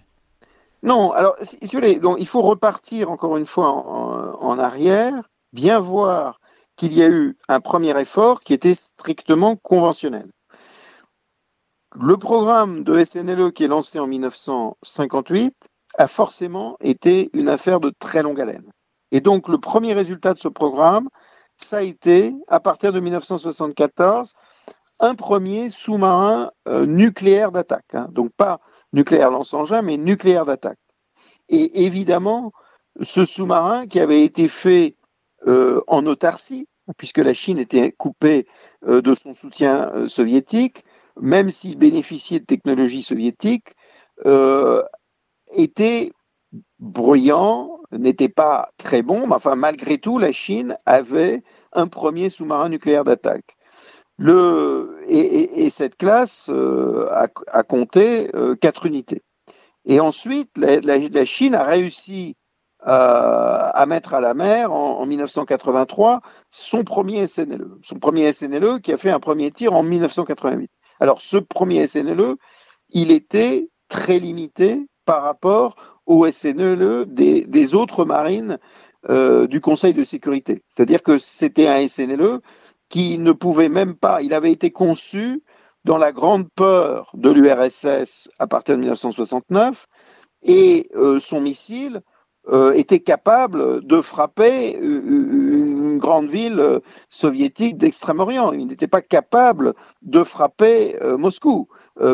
[0.82, 6.40] Non, alors, si, vous voulez, il faut repartir encore une fois en, arrière, bien voir
[6.76, 10.30] qu'il y a eu un premier effort qui était strictement conventionnel.
[12.00, 17.92] Le programme de SNLE qui est lancé en 1958 a forcément été une affaire de
[17.98, 18.68] très longue haleine.
[19.10, 21.08] Et donc le premier résultat de ce programme,
[21.56, 24.34] ça a été, à partir de 1974,
[25.00, 27.94] un premier sous-marin euh, nucléaire d'attaque.
[27.94, 28.08] Hein.
[28.10, 28.60] Donc pas
[28.92, 30.78] nucléaire lance-engin, mais nucléaire d'attaque.
[31.48, 32.52] Et évidemment,
[33.00, 34.96] ce sous-marin qui avait été fait
[35.46, 38.46] euh, en autarcie, puisque la Chine était coupée
[38.86, 40.84] euh, de son soutien soviétique,
[41.20, 43.74] même s'il bénéficiait de technologies soviétiques,
[45.52, 46.12] était
[46.78, 52.68] bruyant, n'était pas très bon, mais enfin malgré tout, la Chine avait un premier sous-marin
[52.68, 53.56] nucléaire d'attaque.
[55.08, 59.22] Et, cette classe euh, a, compté euh, quatre unités.
[59.84, 62.36] Et ensuite, la, Chine a réussi
[62.86, 67.78] euh, à mettre à la mer en, en, 1983 son premier SNLE.
[67.82, 70.70] Son premier SNLE qui a fait un premier tir en 1988.
[71.00, 72.36] Alors ce premier SNLE,
[72.90, 78.58] il était très limité par rapport au SNLE des, des autres marines
[79.10, 80.62] euh, du Conseil de sécurité.
[80.68, 82.38] C'est-à-dire que c'était un SNLE
[82.88, 85.42] qui ne pouvait même pas, il avait été conçu
[85.84, 89.88] dans la grande peur de l'URSS à partir de 1969,
[90.44, 92.02] et euh, son missile
[92.48, 98.52] euh, était capable de frapper une grande ville soviétique d'Extrême-Orient.
[98.52, 101.66] Il n'était pas capable de frapper Moscou,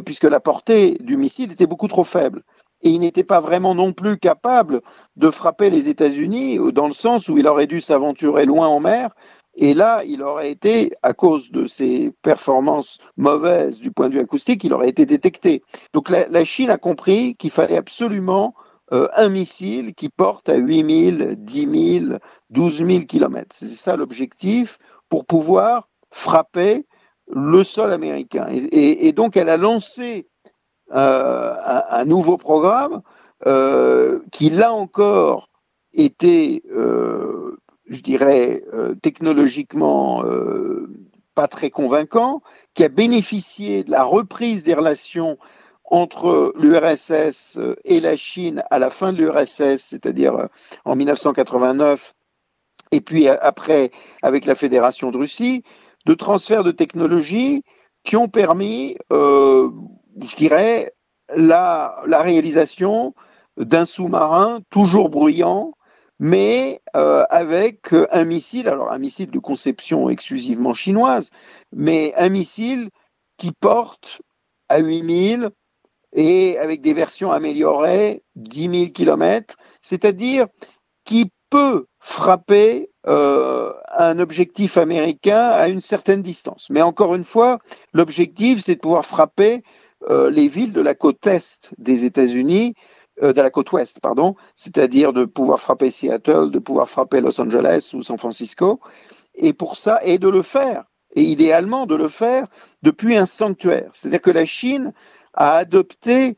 [0.06, 2.42] puisque la portée du missile était beaucoup trop faible
[2.82, 4.80] et il n'était pas vraiment non plus capable
[5.16, 9.10] de frapper les États-Unis dans le sens où il aurait dû s'aventurer loin en mer.
[9.60, 14.20] Et là, il aurait été, à cause de ses performances mauvaises du point de vue
[14.20, 15.62] acoustique, il aurait été détecté.
[15.92, 18.54] Donc la, Chine a compris qu'il fallait absolument
[18.92, 22.18] euh, un missile qui porte à 8 000, 10 000,
[22.50, 23.56] 12 000 kilomètres.
[23.58, 26.86] C'est ça l'objectif pour pouvoir frapper
[27.30, 28.46] le sol américain.
[28.48, 30.28] et donc elle a lancé
[30.94, 31.54] euh,
[31.90, 33.02] un, nouveau programme
[33.46, 35.50] euh, qui, là encore,
[35.92, 38.62] était, euh, je dirais,
[39.02, 40.22] technologiquement
[41.34, 42.42] pas très convaincant,
[42.74, 45.38] qui a bénéficié de la reprise des relations
[45.84, 50.48] entre l'URSS et la Chine à la fin de l'URSS, c'est-à-dire
[50.84, 52.14] en 1989,
[52.92, 53.90] et puis après
[54.22, 55.62] avec la Fédération de Russie,
[56.06, 57.62] de transferts de technologies
[58.04, 58.96] qui ont permis,
[60.22, 60.92] je dirais,
[61.34, 63.14] la, réalisation
[63.56, 65.72] d'un sous-marin toujours bruyant,
[66.20, 71.30] mais euh, avec un missile, alors un missile de conception exclusivement chinoise,
[71.72, 72.88] mais un missile
[73.36, 74.20] qui porte
[74.68, 75.50] à 8000
[76.14, 80.46] et avec des versions améliorées 10 000 km, c'est-à-dire
[81.04, 86.68] qui peut frapper euh, un objectif américain à une certaine distance.
[86.70, 87.58] Mais encore une fois,
[87.92, 89.62] l'objectif, c'est de pouvoir frapper
[90.08, 92.74] euh, les villes de la côte est des États-Unis,
[93.22, 97.40] euh, de la côte ouest, pardon, c'est-à-dire de pouvoir frapper Seattle, de pouvoir frapper Los
[97.40, 98.80] Angeles ou San Francisco,
[99.34, 102.46] et pour ça, et de le faire, et idéalement de le faire
[102.82, 103.90] depuis un sanctuaire.
[103.92, 104.92] C'est-à-dire que la Chine
[105.34, 106.36] a adopté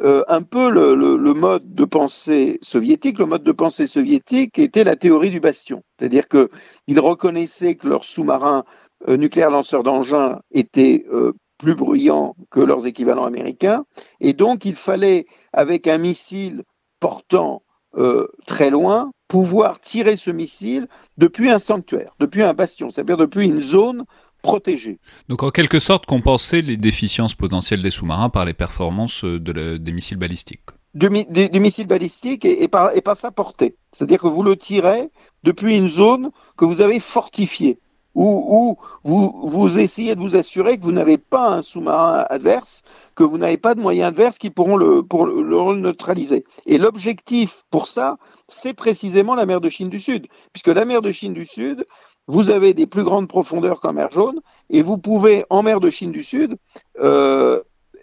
[0.00, 3.18] euh, un peu le, mode de pensée soviétique.
[3.18, 5.82] Le mode de pensée soviétique était la théorie du bastion.
[5.98, 8.64] C'est-à-dire qu'ils reconnaissaient que leurs sous-marins
[9.06, 11.04] nucléaires lanceurs d'engins étaient
[11.62, 13.84] plus bruyants que leurs équivalents américains.
[14.20, 16.64] Et donc, il fallait, avec un missile
[16.98, 17.62] portant
[17.96, 23.44] euh, très loin, pouvoir tirer ce missile depuis un sanctuaire, depuis un bastion, c'est-à-dire depuis
[23.44, 24.04] une zone
[24.42, 24.98] protégée.
[25.28, 29.92] Donc en quelque sorte compenser les déficiences potentielles des sous-marins par les performances de des
[29.92, 30.70] missiles balistiques?
[30.94, 33.76] Du, missile balistique et, par, et par sa portée.
[33.92, 35.08] C'est-à-dire que vous le tirez
[35.44, 37.78] depuis une zone que vous avez fortifiée
[38.14, 42.82] où, vous, vous, essayez de vous assurer que vous n'avez pas un sous-marin adverse,
[43.14, 46.44] que vous n'avez pas de moyens adverses qui pourront le, pour le, neutraliser.
[46.66, 51.02] Et l'objectif pour ça, c'est précisément la mer de Chine du Sud, puisque la mer
[51.02, 51.86] de Chine du Sud,
[52.26, 54.40] vous avez des plus grandes profondeurs qu'en mer jaune,
[54.70, 56.56] et vous pouvez, en mer de Chine du Sud,
[57.00, 57.60] euh,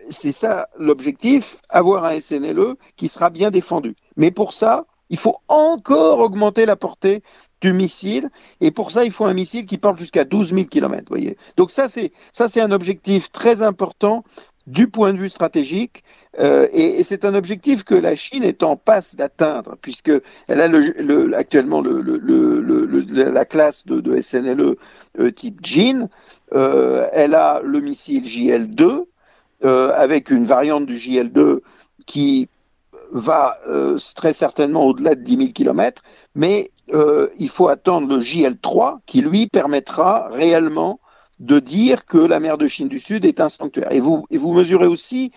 [0.10, 3.96] c'est ça l'objectif, avoir un SNLE qui sera bien défendu.
[4.18, 7.22] Mais pour ça, il faut encore augmenter la portée
[7.62, 8.30] du missile.
[8.62, 11.06] Et pour ça, il faut un missile qui porte jusqu'à 12 000 km.
[11.10, 11.38] Voyez.
[11.58, 14.24] Donc ça, c'est ça, c'est un objectif très important
[14.70, 16.04] du point de vue stratégique,
[16.40, 20.12] euh, et, c'est un objectif que la Chine est en passe d'atteindre, puisque
[20.48, 24.76] elle a le, actuellement la classe de, SNLE
[25.20, 26.08] euh, type Jin,
[26.54, 29.06] euh, elle a le missile JL2
[29.62, 31.60] avec une variante du JL2
[32.06, 32.48] qui
[33.12, 33.58] va
[34.16, 36.02] très certainement au-delà de 10 000 km,
[36.36, 41.00] mais il faut attendre le JL3 qui lui permettra réellement
[41.40, 43.92] de dire que la mer de Chine du Sud est un sanctuaire.
[43.94, 45.32] Et vous, vous mesurez aussi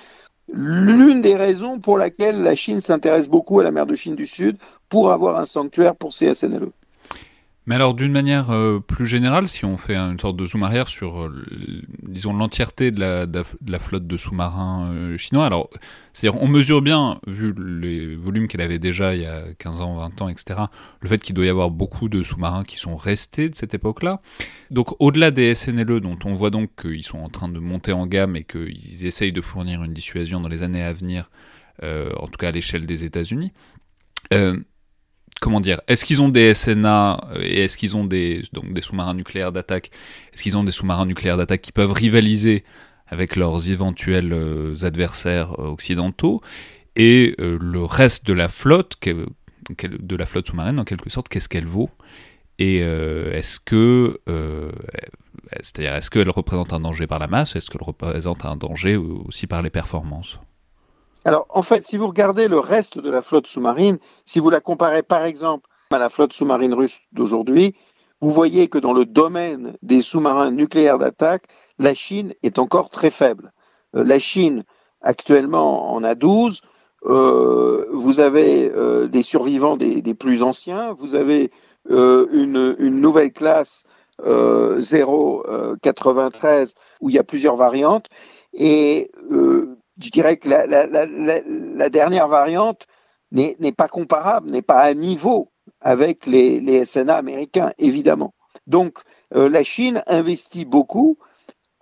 [0.52, 4.26] l'une des raisons pour laquelle la Chine s'intéresse beaucoup à la mer de Chine du
[4.26, 4.56] Sud
[4.88, 6.72] pour avoir un sanctuaire pour ses SNLE.
[7.66, 10.88] Mais alors, d'une manière euh, plus générale, si on fait une sorte de zoom arrière
[10.88, 11.44] sur, euh,
[12.02, 15.70] disons, l'entièreté de la, flotte de sous-marins euh, chinois, alors,
[16.12, 19.96] c'est-à-dire, on mesure bien, vu les volumes qu'elle avait déjà il y a 15 ans,
[19.96, 20.62] 20 ans, etc.,
[21.00, 24.20] le fait qu'il doit y avoir beaucoup de sous-marins qui sont restés de cette époque-là.
[24.72, 28.08] Donc, au-delà des SNLE, dont on voit donc qu'ils sont en train de monter en
[28.08, 31.30] gamme et qu'ils essayent de fournir une dissuasion dans les années à venir,
[31.82, 33.52] en tout cas à l'échelle des États-Unis,
[35.42, 38.44] comment dire, est-ce qu'ils ont des SNA euh, et est-ce qu'ils ont des,
[38.80, 39.90] sous-marins nucléaires d'attaque
[40.32, 42.64] Est-ce qu'ils ont des sous-marins nucléaires d'attaque qui peuvent rivaliser
[43.08, 46.40] avec leurs éventuels euh, adversaires euh, occidentaux
[46.94, 51.66] Et le reste de la flotte, de la flotte sous-marine en quelque sorte, qu'est-ce qu'elle
[51.66, 51.90] vaut?
[52.58, 54.20] Et est-ce que,
[55.62, 59.48] c'est-à-dire, est-ce qu'elle représente un danger par la masse Est-ce qu'elle représente un danger aussi
[59.48, 60.38] par les performances?
[61.24, 64.60] Alors, en fait, si vous regardez le reste de la flotte sous-marine, si vous la
[64.60, 67.74] comparez par exemple à la flotte sous-marine russe d'aujourd'hui,
[68.20, 71.44] vous voyez que dans le domaine des sous-marins nucléaires d'attaque,
[71.78, 73.52] la Chine est encore très faible.
[73.96, 74.64] Euh, la Chine,
[75.00, 76.60] actuellement, en a 12.
[77.04, 80.94] Euh, vous avez euh, des survivants des, plus anciens.
[80.98, 81.50] Vous avez
[81.88, 83.86] une, une, nouvelle classe
[84.22, 88.06] 093 où il y a plusieurs variantes.
[88.54, 89.10] Et
[89.98, 92.86] je dirais que la, dernière variante
[93.30, 98.34] n'est pas comparable, n'est pas à niveau avec les, SNA américains, évidemment.
[98.66, 98.98] Donc,
[99.34, 101.18] euh, la Chine investit beaucoup,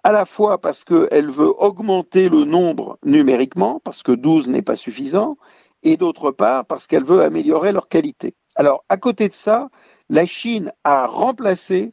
[0.03, 4.77] à la fois parce qu'elle veut augmenter le nombre numériquement, parce que 12 n'est pas
[4.77, 5.37] suffisant,
[5.83, 8.35] et d'autre part parce qu'elle veut améliorer leur qualité.
[8.57, 9.69] Alors, à côté de ça,
[10.09, 11.93] la Chine a remplacé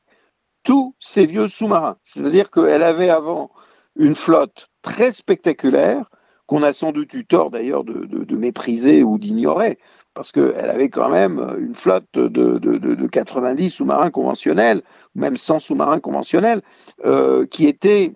[0.63, 1.97] tous ces vieux sous-marins.
[2.03, 3.51] C'est-à-dire qu'elle avait avant
[3.95, 6.09] une flotte très spectaculaire,
[6.47, 9.77] qu'on a sans doute eu tort d'ailleurs de, mépriser ou d'ignorer,
[10.13, 14.81] parce qu'elle avait quand même une flotte de, 90 sous-marins conventionnels,
[15.13, 16.61] même 100 sous-marins conventionnels,
[17.05, 18.13] euh, qui étaient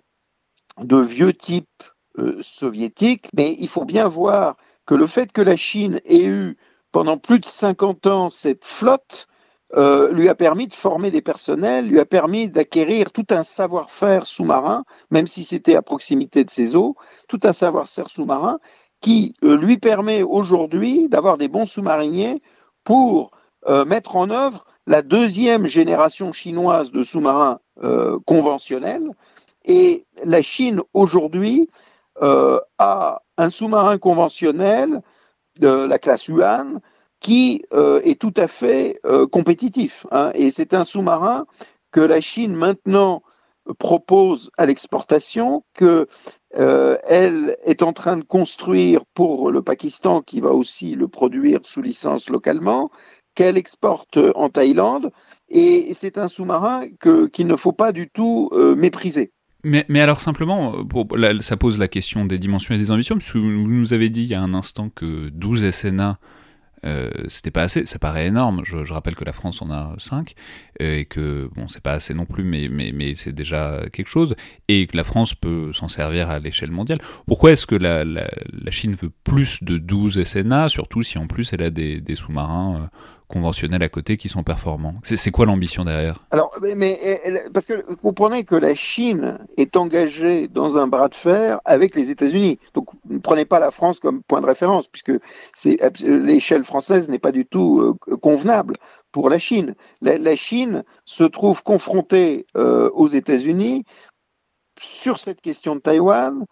[0.80, 1.84] de vieux types
[2.18, 3.28] euh, soviétiques.
[3.36, 4.56] Mais il faut bien voir
[4.86, 6.56] que le fait que la Chine ait eu
[6.90, 9.26] pendant plus de 50 ans cette flotte,
[9.74, 14.26] euh, lui a permis de former des personnels, lui a permis d'acquérir tout un savoir-faire
[14.26, 16.94] sous-marin, même si c'était à proximité de ses eaux,
[17.26, 18.58] tout un savoir-faire sous-marin
[19.00, 22.42] qui euh, lui permet aujourd'hui d'avoir des bons sous-mariniers
[22.84, 23.30] pour
[23.66, 27.60] euh, mettre en œuvre la deuxième génération chinoise de sous-marins
[28.26, 29.10] conventionnels.
[29.64, 31.70] Et la Chine aujourd'hui
[32.20, 35.00] a un sous-marin conventionnel
[35.60, 36.80] de la classe Yuan
[37.22, 40.06] qui euh, est tout à fait euh, compétitif.
[40.10, 40.32] Hein.
[40.34, 41.46] et c'est un sous-marin
[41.92, 43.22] que la Chine maintenant
[43.78, 46.06] propose à l'exportation, qu'elle
[46.58, 51.80] euh, est en train de construire pour le Pakistan, qui va aussi le produire sous
[51.80, 52.90] licence localement,
[53.36, 55.12] qu'elle exporte en Thaïlande,
[55.48, 56.82] et c'est un sous-marin
[57.32, 59.30] qu'il ne faut pas du tout mépriser.
[59.64, 60.84] Mais, mais, alors simplement,
[61.40, 64.22] ça pose la question des dimensions et des ambitions, parce que vous nous avez dit
[64.22, 66.18] il y a un instant que 12 SNA
[66.84, 68.62] euh, c'était pas assez, ça paraît énorme.
[68.64, 70.34] Je, rappelle que la France en a 5
[70.80, 74.08] euh, et que bon, c'est pas assez non plus, mais, mais, mais c'est déjà quelque
[74.08, 74.34] chose
[74.68, 77.00] et que la France peut s'en servir à l'échelle mondiale.
[77.26, 78.28] Pourquoi est-ce que la, la,
[78.70, 82.76] Chine veut plus de 12 SNA, surtout si en plus elle a des, des sous-marins
[82.82, 82.86] euh,
[83.32, 84.94] conventionnels à côté qui sont performants.
[85.02, 86.24] C'est quoi l'ambition derrière?
[86.30, 86.98] Alors, mais,
[87.52, 91.96] parce que vous comprenez que la Chine est engagée dans un bras de fer avec
[91.96, 92.58] les États-Unis.
[92.74, 95.12] Donc, ne prenez pas la France comme point de référence, puisque
[96.04, 98.74] l'échelle française n'est pas du tout euh, convenable
[99.10, 99.74] pour la Chine.
[100.02, 103.84] La, Chine se trouve confrontée euh, aux États-Unis
[104.78, 106.44] sur cette question de Taïwan.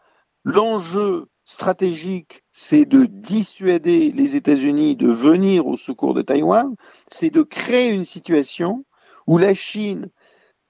[0.44, 6.76] L'enjeu stratégique, c'est de dissuader les États-Unis de venir au secours de Taïwan,
[7.10, 8.84] c'est de créer une situation
[9.26, 10.10] où la Chine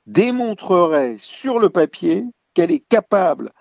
[0.06, 2.24] démontrerait sur le papier
[2.54, 3.52] qu'elle est capable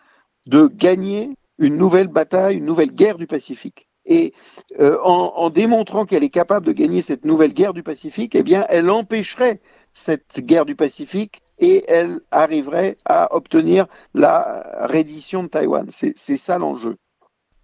[0.45, 3.89] de gagner une nouvelle bataille, une nouvelle guerre du Pacifique.
[4.05, 4.33] Et
[4.79, 8.65] euh, en, démontrant qu'elle est capable de gagner cette nouvelle guerre du Pacifique, eh bien,
[8.69, 9.59] elle empêcherait
[9.91, 15.87] cette guerre du Pacifique et elle arriverait à obtenir la reddition de Taïwan.
[15.89, 16.95] C'est ça l'enjeu.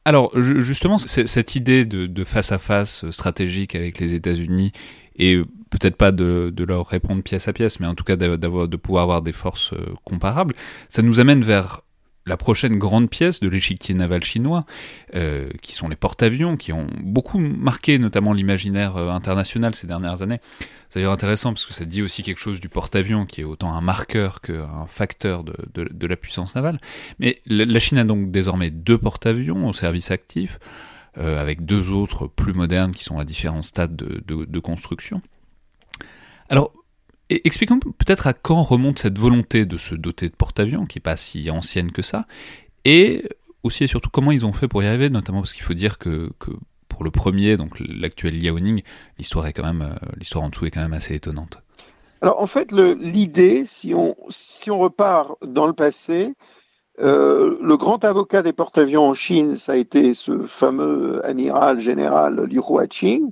[0.07, 4.71] Alors justement, cette idée de, face à face stratégique avec les États-Unis
[5.17, 5.41] et
[5.71, 9.21] peut-être pas de, leur répondre pièce à pièce, mais en tout cas de pouvoir avoir
[9.23, 10.53] des forces euh, comparables,
[10.89, 11.81] ça nous amène vers
[12.27, 14.65] la prochaine grande pièce de l'échiquier naval chinois,
[15.13, 20.23] euh, qui sont les porte-avions, qui ont beaucoup marqué notamment l'imaginaire euh, international ces dernières
[20.23, 20.39] années.
[20.89, 23.75] C'est d'ailleurs intéressant parce que ça dit aussi quelque chose du porte-avions, qui est autant
[23.75, 26.79] un marqueur qu'un facteur de, la puissance navale.
[27.19, 30.59] Mais la Chine a donc désormais deux porte-avions au service actif,
[31.17, 35.21] euh, avec deux autres plus modernes qui sont à différents stades de, de construction.
[36.49, 36.71] Alors,
[37.29, 41.17] Expliquons peut-être à quand remonte cette volonté de se doter de porte-avions, qui n'est pas
[41.17, 42.25] si ancienne que ça,
[42.83, 43.23] et
[43.63, 45.97] aussi et surtout comment ils ont fait pour y arriver, notamment parce qu'il faut dire
[45.97, 46.29] que,
[46.87, 48.83] pour le premier, donc l'actuel Liaoning,
[49.17, 51.57] l'histoire est quand même, euh, l'histoire en dessous est quand même assez étonnante.
[52.21, 56.33] Alors en fait, l'idée, si on, si on repart dans le passé,
[57.01, 62.45] euh, le grand avocat des porte-avions en Chine, ça a été ce fameux amiral général
[62.45, 63.31] Liu Huaqing.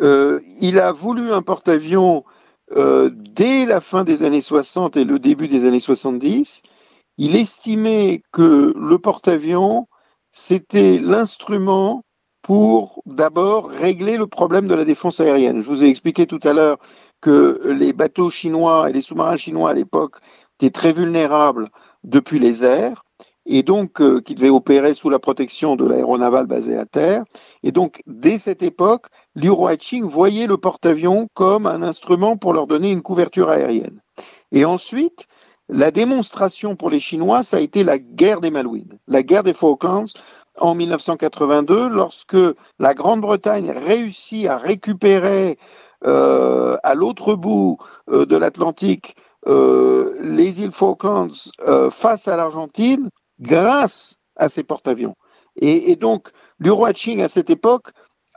[0.00, 2.24] Euh, il a voulu un porte-avions
[2.76, 6.62] euh, dès la fin des années 60 et le début des années 70,
[7.18, 9.86] il estimait que le porte-avions,
[10.30, 12.04] c'était l'instrument
[12.42, 15.60] pour d'abord régler le problème de la défense aérienne.
[15.60, 16.78] Je vous ai expliqué tout à l'heure
[17.20, 20.16] que les bateaux chinois et les sous-marins chinois à l'époque
[20.58, 21.68] étaient très vulnérables
[22.02, 23.04] depuis les airs
[23.46, 27.24] et donc euh, qui devait opérer sous la protection de l'aéronaval basé à terre.
[27.62, 29.50] Et donc, dès cette époque, Liu
[30.02, 34.00] voyait le porte-avions comme un instrument pour leur donner une couverture aérienne.
[34.52, 35.26] Et ensuite,
[35.68, 39.54] la démonstration pour les Chinois, ça a été la guerre des Malouines, la guerre des
[39.54, 40.04] Falklands
[40.58, 42.36] en 1982, lorsque
[42.78, 45.58] la Grande-Bretagne réussit à récupérer
[46.04, 47.78] euh, à l'autre bout
[48.10, 49.16] euh, de l'Atlantique
[49.48, 51.28] euh, les îles Falklands
[51.66, 53.08] euh, face à l'Argentine,
[53.42, 55.14] grâce à ces porte-avions.
[55.56, 56.30] Et, donc,
[56.94, 57.88] Ching, à cette époque,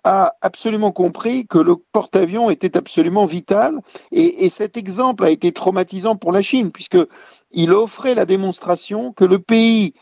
[0.03, 3.79] a absolument compris que le porte-avions était absolument vital.
[4.11, 9.39] Et, cet exemple a été traumatisant pour la Chine, puisqu'il offrait la démonstration que le
[9.39, 9.93] pays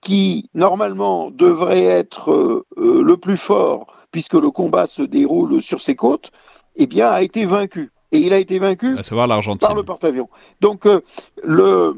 [0.00, 5.80] qui, normalement, devrait être euh, euh, le plus fort, puisque le combat se déroule sur
[5.80, 6.30] ses côtes,
[6.76, 7.90] eh bien, a été vaincu.
[8.12, 8.96] Et il a été vaincu
[9.60, 10.28] par le porte-avions.
[10.60, 11.00] Donc, euh,
[11.42, 11.96] le,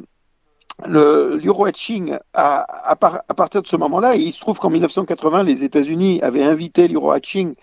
[0.85, 5.64] le Liu Ching, à, à, partir de ce moment-là, il se trouve qu'en 1980, les
[5.64, 7.55] États-Unis avaient invité Liu Ching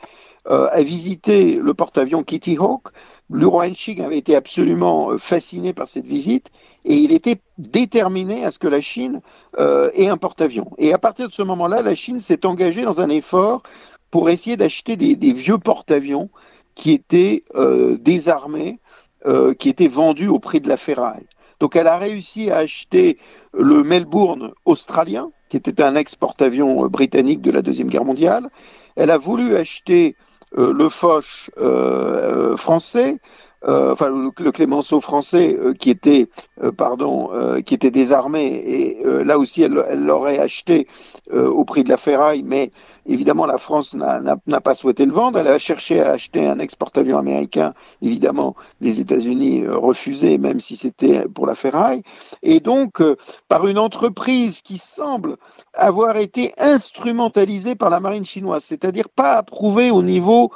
[0.48, 2.88] euh, à visiter le porte-avions Kitty Hawk.
[3.30, 6.50] Liu Ching avait été absolument euh, fasciné par cette visite
[6.86, 9.22] et il était déterminé à ce que la Chine
[9.60, 10.72] euh, ait un porte-avions.
[10.80, 13.62] Et à partir de ce moment-là, la Chine s'est engagée dans un effort
[14.10, 16.30] pour essayer d'acheter des, des, vieux porte-avions
[16.76, 18.80] qui étaient euh, désarmés,
[19.26, 21.28] euh, qui étaient vendus au prix de la ferraille.
[21.64, 23.16] Donc elle a réussi à acheter
[23.54, 28.50] le Melbourne australien, qui était un ex-porte-avions britannique de la Deuxième Guerre mondiale.
[28.98, 30.18] Elle a voulu acheter
[30.58, 33.18] euh, le Foch euh, français,
[33.66, 36.28] euh, enfin le, Clémenceau français euh, qui était,
[36.76, 37.30] pardon,
[37.66, 40.86] qui était désarmé et là aussi elle l'aurait acheté
[41.32, 42.72] au prix de la ferraille, mais
[43.06, 45.40] Évidemment, la France n'a pas souhaité le vendre.
[45.40, 47.74] Elle a cherché à acheter un export-avion américain.
[48.02, 52.04] Évidemment, les États-Unis euh, refusaient, même si c'était pour la ferraille.
[52.42, 53.16] Et donc, euh,
[53.48, 55.38] par une entreprise qui semble
[55.74, 60.52] avoir été instrumentalisée par la marine chinoise, c'est-à-dire pas approuvée au niveau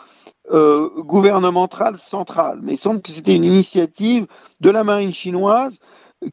[0.52, 4.28] euh, gouvernemental central, mais il semble que c'était une initiative
[4.62, 5.80] de la marine chinoise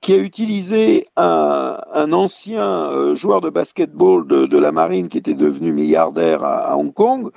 [0.01, 5.73] qui a utilisé un, ancien euh, joueur de basketball de, la marine qui était devenu
[5.73, 7.31] milliardaire à, Hong Kong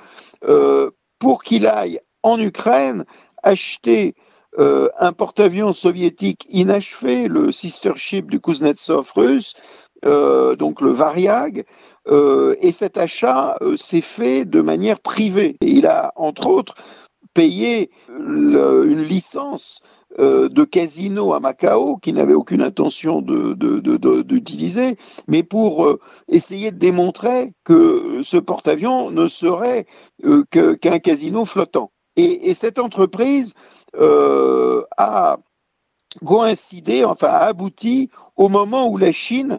[0.44, 3.04] euh, pour qu'il aille en Ukraine
[3.42, 4.14] acheter
[4.58, 9.54] euh, un porte-avions soviétique inachevé, le sister ship du Kuznetsov russe,
[10.02, 11.64] donc le Variag,
[12.08, 15.56] et cet achat s'est fait de manière privée.
[15.60, 16.76] Et il a, entre autres,
[17.34, 19.80] payé une licence
[20.18, 24.96] euh, de casino à Macao qui n'avait aucune intention d'utiliser,
[25.26, 29.84] mais pour euh, essayer de démontrer que ce porte-avions ne serait
[30.24, 31.92] euh, qu'un casino flottant.
[32.16, 33.52] Et, cette entreprise
[33.94, 35.36] a
[36.24, 39.58] coïncidé, enfin a abouti au moment où la Chine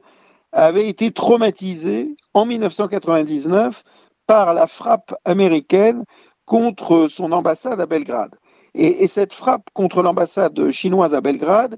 [0.52, 3.84] avait été traumatisée en 1999
[4.26, 6.06] par la frappe américaine
[6.46, 8.36] contre son ambassade à Belgrade.
[8.76, 11.78] Et, cette frappe contre l'ambassade chinoise à Belgrade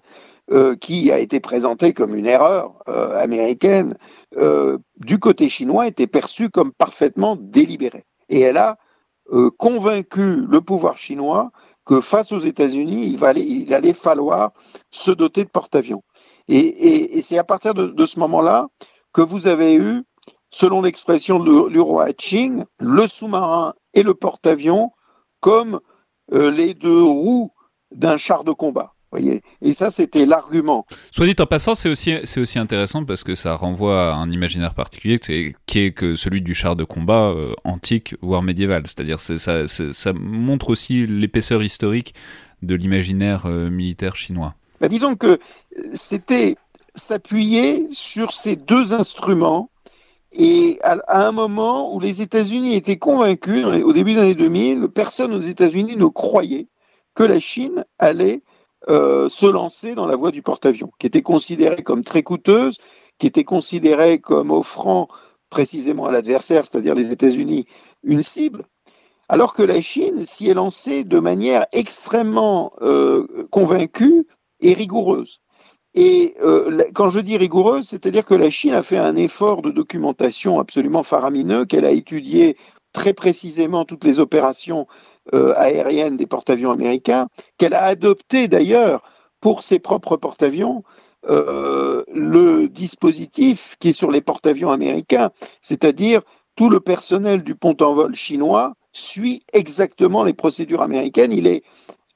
[0.82, 3.96] qui a été présenté comme une erreur américaine,
[4.36, 8.04] du côté chinois était perçue comme parfaitement délibérée.
[8.28, 8.78] Et elle a
[9.58, 11.52] convaincu le pouvoir chinois
[11.86, 14.52] que face aux États-Unis, il, allait falloir
[14.92, 16.04] se doter de porte-avions.
[16.48, 18.68] Et, c'est à partir de, ce moment-là
[19.14, 20.04] que vous avez eu,
[20.50, 24.92] selon l'expression du roi Qing, le sous-marin et le porte-avions
[25.40, 25.80] comme euh,
[26.32, 27.52] les deux roues
[27.94, 28.94] d'un char de combat.
[29.12, 30.86] Voyez et ça, c'était l'argument.
[31.12, 34.30] Soit dit en passant, c'est aussi, c'est aussi intéressant parce que ça renvoie à un
[34.30, 38.84] imaginaire particulier qui est que celui du char de combat euh, antique, voire médiéval.
[38.86, 42.16] C'est-à-dire ça, ça montre aussi l'épaisseur historique
[42.62, 44.56] de l'imaginaire euh, militaire chinois.
[44.80, 45.40] Bah, disons que
[45.94, 46.56] c'était
[46.96, 49.70] s'appuyer sur ces deux instruments
[50.32, 55.34] et à, un moment où les États-Unis étaient convaincus, au début des années 2000, personne
[55.34, 56.68] aux États-Unis ne croyait
[57.16, 58.42] que la Chine allait
[58.90, 62.78] euh, se lancer dans la voie du porte-avions, qui était considérée comme très coûteuse,
[63.20, 65.10] qui était considérée comme offrant
[65.50, 67.66] précisément à l'adversaire, c'est-à-dire les États-Unis,
[68.04, 68.64] une cible,
[69.28, 74.26] alors que la Chine s'y est lancée de manière extrêmement euh, convaincue
[74.62, 75.42] et rigoureuse.
[75.94, 79.72] Et euh, quand je dis rigoureuse, c'est-à-dire que la Chine a fait un effort de
[79.72, 82.56] documentation absolument faramineux, qu'elle a étudié
[82.94, 84.88] très précisément toutes les opérations
[85.34, 87.28] euh, aériennes des porte-avions américains,
[87.58, 89.04] qu'elle a adopté d'ailleurs
[89.42, 90.84] pour ses propres porte-avions
[91.30, 95.32] euh, le dispositif qui est sur les porte-avions américains,
[95.62, 96.22] c'est-à-dire
[96.56, 101.32] tout le personnel du pont en vol chinois suit exactement les procédures américaines.
[101.32, 101.64] Il est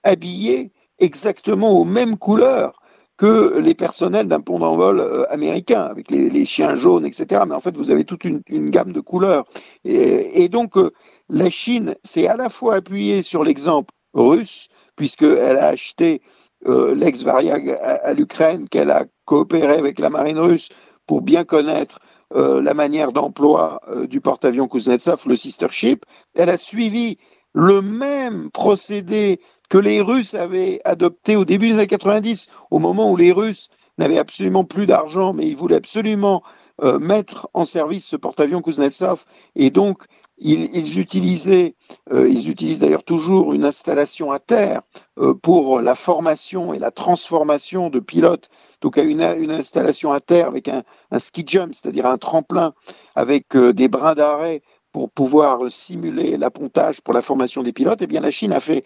[0.04, 2.82] habillé exactement aux mêmes couleurs
[3.18, 7.44] que les personnels d'un pont d'envol euh, américain, avec les, chiens jaunes, etc.
[7.48, 9.46] Mais en fait, vous avez toute une, gamme de couleurs.
[9.86, 10.92] Et, donc, euh,
[11.30, 16.22] la Chine s'est à la fois appuyée sur l'exemple russe, puisqu'elle a acheté
[16.68, 20.70] euh, l'ex-Variag à, l'Ukraine, qu'elle a coopéré avec la marine russe
[21.08, 22.00] pour bien connaître
[22.34, 26.04] la manière d'emploi du porte-avions Kuznetsov, le sister ship.
[26.34, 27.18] Elle a suivi
[27.54, 29.40] le même procédé
[29.70, 33.70] que les Russes avaient adopté au début des années 90, au moment où les Russes
[33.98, 36.44] n'avaient absolument plus d'argent, mais ils voulaient absolument
[36.84, 39.24] euh, mettre en service ce porte-avions Kuznetsov,
[39.56, 40.04] et donc
[40.38, 41.76] ils, utilisaient,
[42.12, 44.82] euh, ils utilisent d'ailleurs toujours une installation à terre
[45.18, 48.50] euh, pour la formation et la transformation de pilotes.
[48.82, 52.74] Donc une, une installation à terre avec un, un ski jump, c'est-à-dire un tremplin
[53.16, 54.62] avec des brins d'arrêt
[54.92, 58.84] pour pouvoir simuler l'appontage pour la formation des pilotes, eh bien la Chine a fait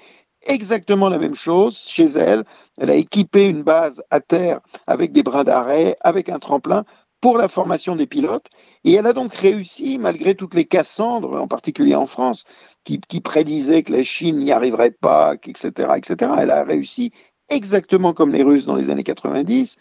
[0.47, 2.43] exactement la même chose chez elle.
[2.77, 6.85] Elle a équipé une base à terre avec des brins d'arrêt, avec un tremplin
[7.21, 8.47] pour la formation des pilotes.
[8.83, 12.45] Et elle a donc réussi, malgré toutes les Cassandres, en particulier en France,
[12.85, 16.31] qui, prédisaient que la Chine n'y arriverait pas, etc., etc.
[16.39, 17.11] Elle a réussi
[17.49, 19.77] exactement comme les Russes dans les années 90.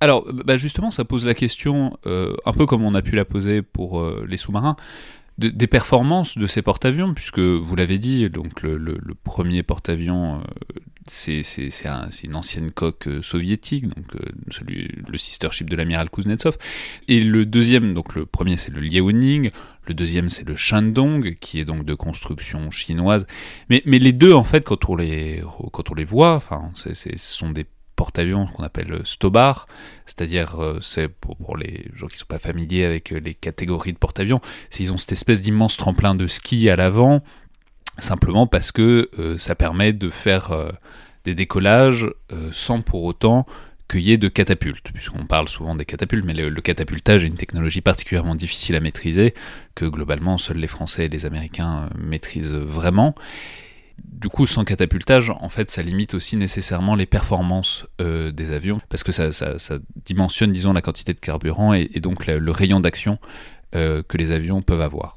[0.00, 3.24] Alors, bah justement, ça pose la question, euh, un peu comme on a pu la
[3.24, 4.76] poser pour euh, les sous-marins
[5.38, 10.42] des performances de ces porte-avions, puisque vous l'avez dit, donc le, premier porte-avions, euh,
[11.06, 11.42] c'est
[12.24, 16.56] une ancienne coque euh, soviétique, donc euh, celui, le sister ship de l'amiral Kuznetsov.
[17.08, 19.50] Et le deuxième, donc le premier c'est le Liaoning,
[19.86, 23.26] le deuxième c'est le Shandong, qui est donc de construction chinoise.
[23.68, 26.94] Mais, mais les deux, en fait, quand on les, quand on les voit, enfin, ce
[27.16, 27.66] sont des
[27.96, 29.66] porte-avions qu'on appelle Stobar,
[30.04, 33.92] c'est-à-dire euh, c'est pour, les gens qui ne sont pas familiers avec euh, les catégories
[33.92, 34.40] de porte-avions,
[34.78, 37.22] ils ont cette espèce d'immense tremplin de ski à l'avant,
[37.98, 40.52] simplement parce que euh, ça permet de faire
[41.24, 42.06] des décollages
[42.52, 43.46] sans pour autant
[43.88, 47.36] qu'il y ait de catapultes, puisqu'on parle souvent des catapultes, mais le, catapultage est une
[47.36, 49.34] technologie particulièrement difficile à maîtriser,
[49.74, 53.14] que globalement seuls les Français et les Américains maîtrisent vraiment
[53.98, 58.80] du coup, sans catapultage, en fait, ça limite aussi nécessairement les performances euh, des avions,
[58.88, 59.30] parce que ça,
[60.04, 63.18] dimensionne, disons, la quantité de carburant et, donc le, rayon d'action
[63.74, 65.14] euh, que les avions peuvent avoir.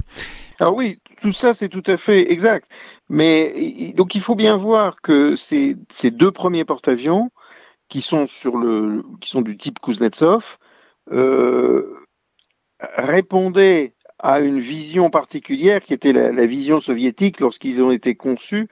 [0.60, 2.70] Alors oui, tout ça, c'est tout à fait exact.
[3.10, 5.76] Mais donc, il faut bien voir que ces,
[6.12, 7.32] deux premiers porte-avions,
[7.88, 8.28] qui sont
[9.20, 10.58] qui sont du type Kuznetsov,
[11.12, 11.96] euh,
[12.80, 18.68] répondaient à une vision particulière qui était la, vision soviétique lorsqu'ils ont été conçus.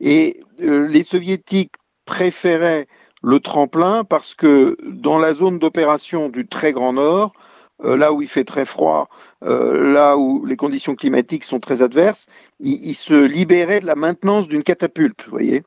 [0.00, 1.74] Et euh, les soviétiques
[2.04, 2.86] préféraient
[3.22, 7.32] le tremplin parce que dans la zone d'opération du très grand nord,
[7.84, 9.08] euh, là où il fait très froid,
[9.44, 12.26] euh, là où les conditions climatiques sont très adverses,
[12.58, 15.62] ils, se libéraient de la maintenance d'une catapulte, voyez.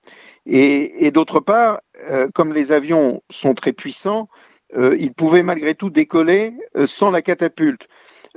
[0.46, 1.82] Et d'autre part,
[2.34, 4.28] comme les avions sont très puissants,
[4.76, 6.56] ils pouvaient malgré tout décoller
[6.86, 7.88] sans la catapulte.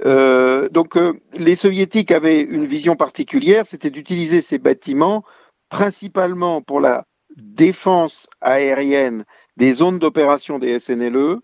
[0.04, 5.22] Euh, donc euh, les soviétiques avaient une vision particulière, c'était d'utiliser ces bâtiments
[5.68, 7.04] principalement pour la,
[7.36, 9.24] défense aérienne
[9.56, 11.38] des zones d'opération des SNLE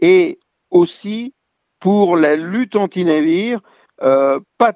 [0.00, 0.38] et
[0.70, 1.34] aussi
[1.78, 3.60] pour la lutte anti-navire,
[4.02, 4.72] euh, pas,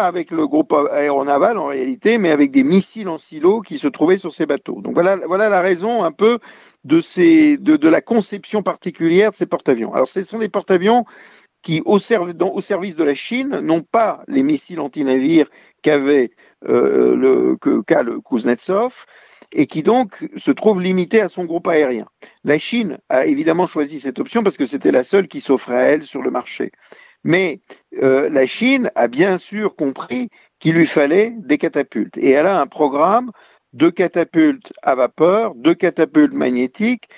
[0.00, 4.16] avec le groupe aéronaval en réalité, mais avec des missiles en silo qui se trouvaient
[4.16, 4.80] sur ces bateaux.
[4.80, 6.38] Donc voilà, la raison un peu
[6.84, 9.92] de la conception particulière de ces porte-avions.
[9.94, 11.04] Alors ce sont des porte-avions
[11.62, 15.48] qui, au, au, service de la Chine, n'ont pas les missiles anti-navires
[15.82, 16.30] qu'avait
[16.68, 19.04] euh, le, que, qu'a le Kuznetsov,
[19.52, 22.06] et qui donc se trouve limité à son groupe aérien.
[22.44, 25.82] La Chine a évidemment choisi cette option parce que c'était la seule qui s'offrait à
[25.82, 26.72] elle sur le marché.
[27.24, 27.60] Mais
[28.02, 32.18] euh, la Chine a bien sûr compris qu'il lui fallait des catapultes.
[32.18, 33.30] Et elle a un programme
[33.72, 37.08] de catapultes à vapeur, de catapultes magnétiques.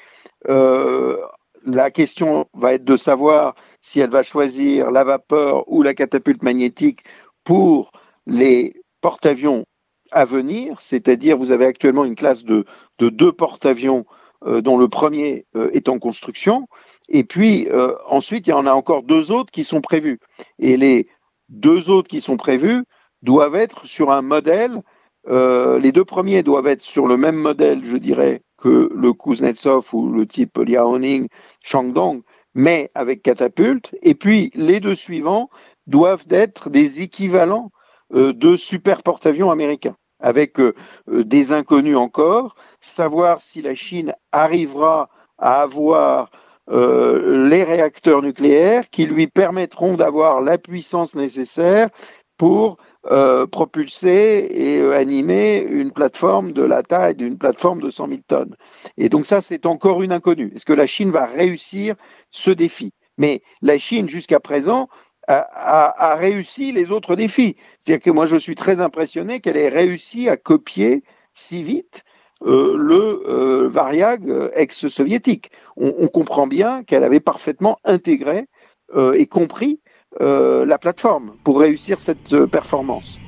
[0.49, 1.17] Euh,
[1.65, 6.43] la question va être de savoir si elle va choisir la vapeur ou la catapulte
[6.43, 7.05] magnétique
[7.45, 7.93] pour
[8.27, 9.65] les porte-avions
[10.11, 12.65] à venir, c'est-à-dire vous avez actuellement une classe de,
[12.99, 14.05] deux porte-avions
[14.47, 16.67] euh, dont le premier euh, est en construction,
[17.09, 20.19] et puis euh, ensuite il y en a encore deux autres qui sont prévus.
[20.59, 21.09] Et les
[21.49, 22.85] deux autres qui sont prévus
[23.23, 24.83] doivent être sur un modèle,
[25.27, 30.11] les deux premiers doivent être sur le même modèle, je dirais, que le Kuznetsov ou
[30.11, 31.29] le type Liaoning,
[31.63, 32.23] Shangdong,
[32.55, 35.49] mais avec catapulte, et puis les deux suivants
[35.87, 37.71] doivent être des équivalents
[38.15, 40.75] euh, de super porte-avions américains, avec euh,
[41.11, 46.31] euh, des inconnus encore, savoir si la Chine arrivera à avoir
[46.71, 51.89] les réacteurs nucléaires qui lui permettront d'avoir la puissance nécessaire
[52.39, 52.79] pour
[53.51, 58.55] propulser et animer une plateforme de la taille d'une plateforme de 100 000 tonnes.
[58.97, 60.53] Et donc ça, c'est encore une inconnue.
[60.55, 61.97] Est-ce que la Chine va réussir
[62.31, 62.93] ce défi?
[63.19, 64.89] Mais la Chine, jusqu'à présent,
[65.29, 67.57] a, réussi les autres défis.
[67.79, 72.05] C'est-à-dire que moi, je suis très impressionné qu'elle ait réussi à copier si vite
[72.47, 75.51] euh, le euh, Variag ex-soviétique.
[75.77, 78.47] On, comprend bien qu'elle avait parfaitement intégré
[78.95, 79.81] euh, et compris
[80.21, 83.19] la plateforme pour réussir cette performance.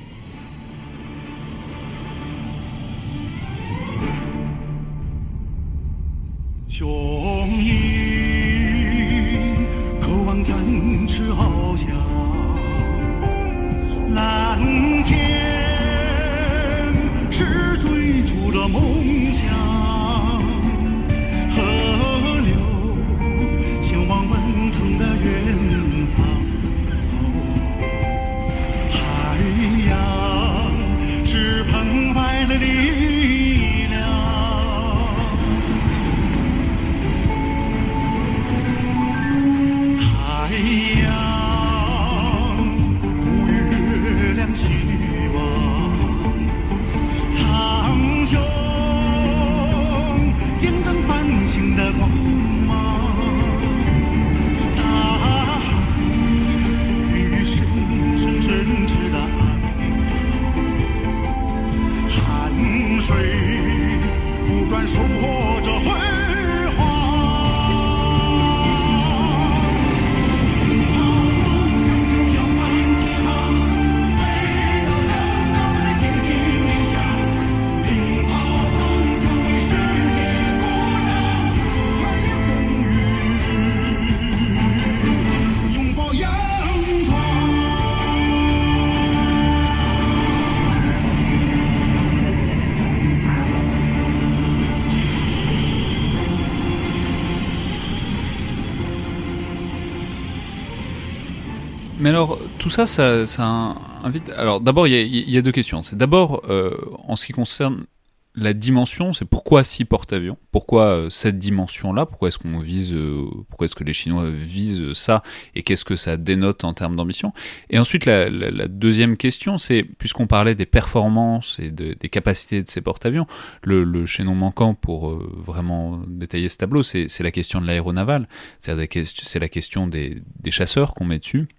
[102.71, 104.29] Ça, ça, ça invite.
[104.37, 105.83] Alors, d'abord, il y, a deux questions.
[105.83, 106.75] C'est d'abord, euh,
[107.07, 107.85] en ce qui concerne
[108.33, 110.37] la dimension, c'est pourquoi six porte-avions?
[110.51, 112.05] Pourquoi euh, cette dimension-là?
[112.05, 115.21] Pourquoi est-ce qu'on vise euh, Pourquoi est-ce que les Chinois visent ça?
[115.53, 117.33] Et qu'est-ce que ça dénote en termes d'ambition?
[117.69, 118.29] Et ensuite, la,
[118.69, 123.27] deuxième question, c'est puisqu'on parlait des performances et des capacités de ces porte-avions,
[123.63, 128.29] le, chaînon manquant pour vraiment détailler ce tableau, c'est la question de l'aéronaval.
[128.59, 131.49] C'est la question des chasseurs qu'on met dessus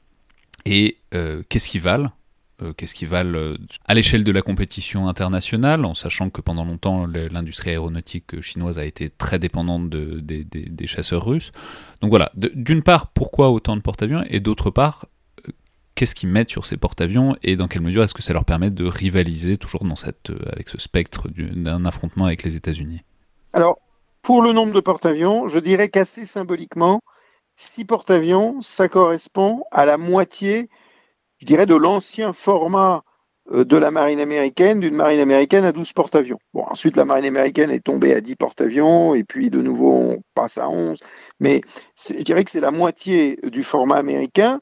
[0.65, 2.11] et euh, qu'est-ce qu'ils valent
[2.63, 3.57] euh, Qu'est-ce qu'ils valent euh,
[3.87, 8.85] à l'échelle de la compétition internationale, en sachant que pendant longtemps l'industrie aéronautique chinoise a
[8.85, 11.53] été très dépendante des chasseurs russes.
[12.01, 14.25] Donc voilà, d'une part, pourquoi autant de porte-avions?
[14.29, 15.07] Et d'autre part,
[15.95, 17.37] qu'est-ce qu'ils mettent sur ces porte-avions?
[17.43, 20.69] Et dans quelle mesure est-ce que ça leur permet de rivaliser toujours dans cette, avec
[20.69, 23.01] ce spectre d'un affrontement avec les États-Unis?
[23.53, 23.79] Alors,
[24.23, 27.01] pour le nombre de porte-avions, je dirais qu'assez symboliquement,
[27.55, 30.69] six porte-avions, ça correspond à la moitié,
[31.39, 33.05] je dirais, de l'ancien format
[33.51, 36.39] euh, de la marine américaine, d'une marine américaine à 12 porte-avions.
[36.55, 40.23] Bon, ensuite, la marine américaine est tombée à 10 porte-avions, et puis de nouveau, on
[40.35, 41.01] passe à 11.
[41.41, 41.61] Mais
[41.99, 44.61] je dirais que c'est la moitié du format américain,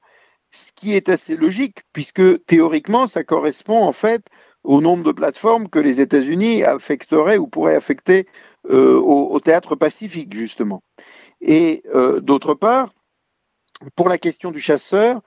[0.48, 4.22] ce qui est assez logique, puisque théoriquement, ça correspond en fait
[4.64, 8.26] au nombre de plateformes que les États-Unis affecteraient ou pourraient affecter
[8.70, 10.82] euh, au, théâtre pacifique, justement.
[11.40, 12.90] Et euh, d'autre part,
[13.96, 15.20] pour la question du chasseur,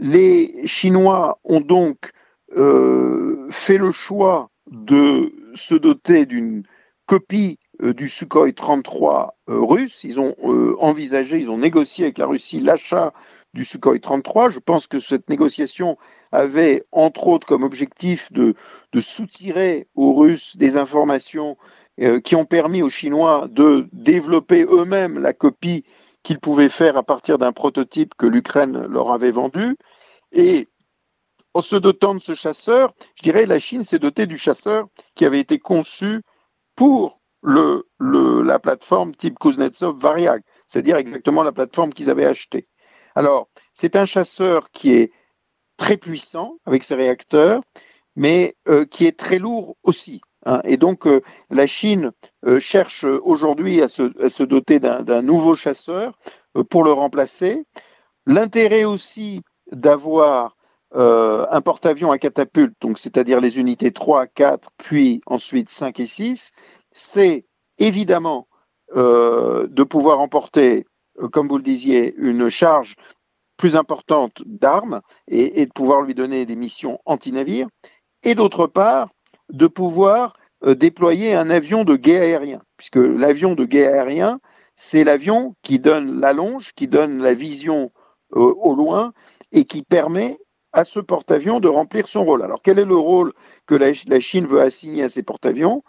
[0.00, 2.10] les Chinois ont donc
[2.56, 6.64] euh, fait le choix de se doter d'une
[7.06, 10.04] copie euh, du Sukhoi 33 euh, russe.
[10.04, 10.34] Ils ont
[10.78, 13.12] envisagé, ils ont négocié avec la Russie l'achat
[13.54, 14.50] du Sukhoi 33.
[14.50, 15.96] Je pense que cette négociation
[16.32, 18.54] avait entre autres comme objectif de
[19.00, 21.56] soutirer aux Russes des informations
[22.24, 25.84] qui ont permis aux Chinois de développer eux-mêmes la copie
[26.24, 29.76] qu'ils pouvaient faire à partir d'un prototype que l'Ukraine leur avait vendu.
[30.32, 30.68] Et
[31.52, 35.24] en se dotant de ce chasseur, je dirais la Chine s'est dotée du chasseur qui
[35.24, 36.22] avait été conçu
[36.74, 42.66] pour le, la plateforme type Kuznetsov Variag, c'est-à-dire exactement la plateforme qu'ils avaient achetée.
[43.14, 45.12] Alors, c'est un chasseur qui est
[45.76, 47.62] très puissant avec ses réacteurs,
[48.16, 50.20] mais euh, qui est très lourd aussi.
[50.44, 50.60] Hein.
[50.64, 51.20] Et donc, euh,
[51.50, 52.12] la Chine
[52.46, 56.18] euh, cherche aujourd'hui à se, doter d'un nouveau chasseur
[56.70, 57.64] pour le remplacer.
[58.26, 60.56] L'intérêt aussi d'avoir
[60.96, 66.52] euh, un porte-avions à catapulte, c'est-à-dire les unités 3, 4, puis ensuite 5 et 6,
[66.92, 67.46] c'est
[67.78, 68.46] évidemment
[68.94, 70.86] euh, de pouvoir emporter,
[71.20, 72.94] euh, comme vous le disiez, une charge
[73.56, 77.66] plus importante d'armes et, de pouvoir lui donner des missions anti-navires,
[78.22, 79.08] et d'autre part,
[79.52, 80.34] de pouvoir
[80.66, 84.40] déployer un avion de guet aérien, puisque l'avion de guet aérien,
[84.76, 87.92] c'est l'avion qui donne la longe, qui donne la vision
[88.30, 89.12] au loin
[89.52, 90.38] et qui permet
[90.74, 92.42] à ce porte-avions de remplir son rôle.
[92.42, 93.32] Alors quel est le rôle
[93.66, 95.82] que la, Chine veut assigner à ces porte-avions?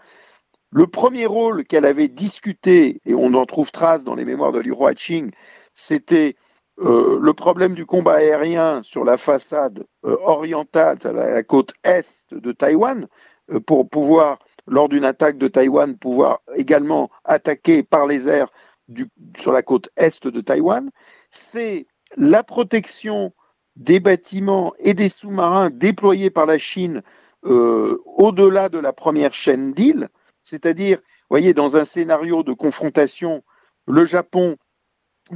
[0.72, 4.60] Le premier rôle qu'elle avait discuté, et on en trouve trace dans les mémoires de
[4.60, 5.32] Liu Huaqing,
[5.74, 6.36] c'était
[6.80, 12.51] euh, le problème du combat aérien sur la façade euh, orientale, la, côte est de
[12.51, 13.08] Taïwan, euh,
[13.66, 18.52] pour pouvoir, lors d'une attaque de Taïwan, pouvoir également attaquer par les airs
[19.38, 20.89] sur la côte est de Taïwan.
[21.30, 21.88] C'est
[22.18, 23.34] la protection
[23.76, 27.02] des bâtiments et des sous-marins déployés par la Chine
[27.46, 30.10] euh, au-delà de la première chaîne d'îles,
[30.43, 33.43] c'est-à-dire, voyez, dans un scénario de confrontation,
[33.88, 34.56] le Japon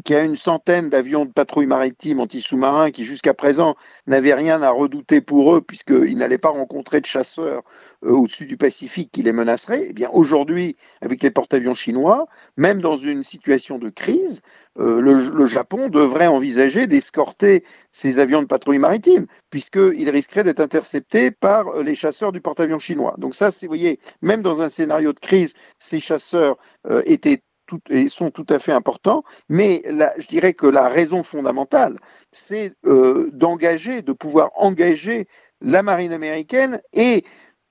[0.05, 3.75] qui a une centaine d'avions de patrouille maritime anti-sous-marins qui jusqu'à présent
[4.05, 7.63] n'avaient rien à redouter pour eux puisqu'ils n'allaient pas rencontrer de chasseurs
[8.05, 12.81] euh, au-dessus du Pacifique qui les menaceraient, eh bien aujourd'hui, avec les porte-avions chinois, même
[12.81, 14.41] dans une situation de crise,
[14.77, 21.31] euh, le, Japon devrait envisager d'escorter ces avions de patrouille maritime puisqu'ils risqueraient d'être interceptés
[21.31, 23.15] par euh, les chasseurs du porte-avions chinois.
[23.17, 26.57] Donc ça, vous voyez, même dans un scénario de crise, ces chasseurs
[27.05, 27.41] étaient
[27.89, 29.82] et sont tout à fait importants, mais
[30.17, 31.99] je dirais que la raison fondamentale,
[32.32, 35.28] c'est euh, d'engager, de pouvoir engager
[35.61, 36.82] la marine américaine.
[36.93, 37.24] Et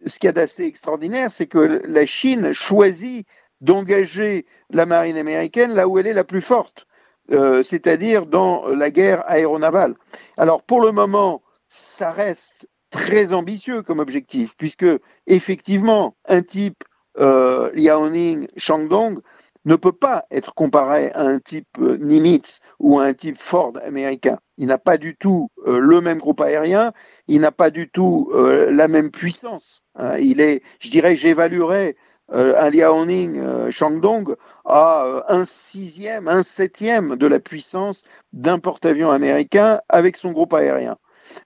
[0.06, 3.26] ce qu'il y a d'assez extraordinaire, c'est que la Chine choisit
[3.60, 6.86] d'engager la marine américaine là où elle est la plus forte,
[7.32, 9.94] euh, c'est-à-dire dans la guerre aéronavale.
[10.36, 14.86] Alors pour le moment, ça reste très ambitieux comme objectif, puisque
[15.26, 16.84] effectivement, un type
[17.18, 19.20] euh, Liaoning Shandong
[19.68, 23.74] ne peut pas être comparé à un type euh, Nimitz ou à un type Ford
[23.84, 24.38] américain.
[24.56, 26.92] Il n'a pas du tout euh, le même groupe aérien,
[27.28, 29.82] il n'a pas du tout euh, la même puissance.
[29.94, 30.16] Hein.
[30.18, 31.96] Il est, je dirais, j'évaluerais
[32.30, 38.02] un Liaoning Shandong à un sixième, un septième de la puissance
[38.34, 40.98] d'un porte-avions américain avec son groupe aérien.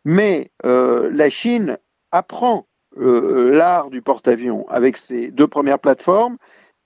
[0.05, 1.79] Mais la Chine
[2.11, 2.67] apprend
[2.97, 6.37] l'art du porte-avions avec ses deux premières plateformes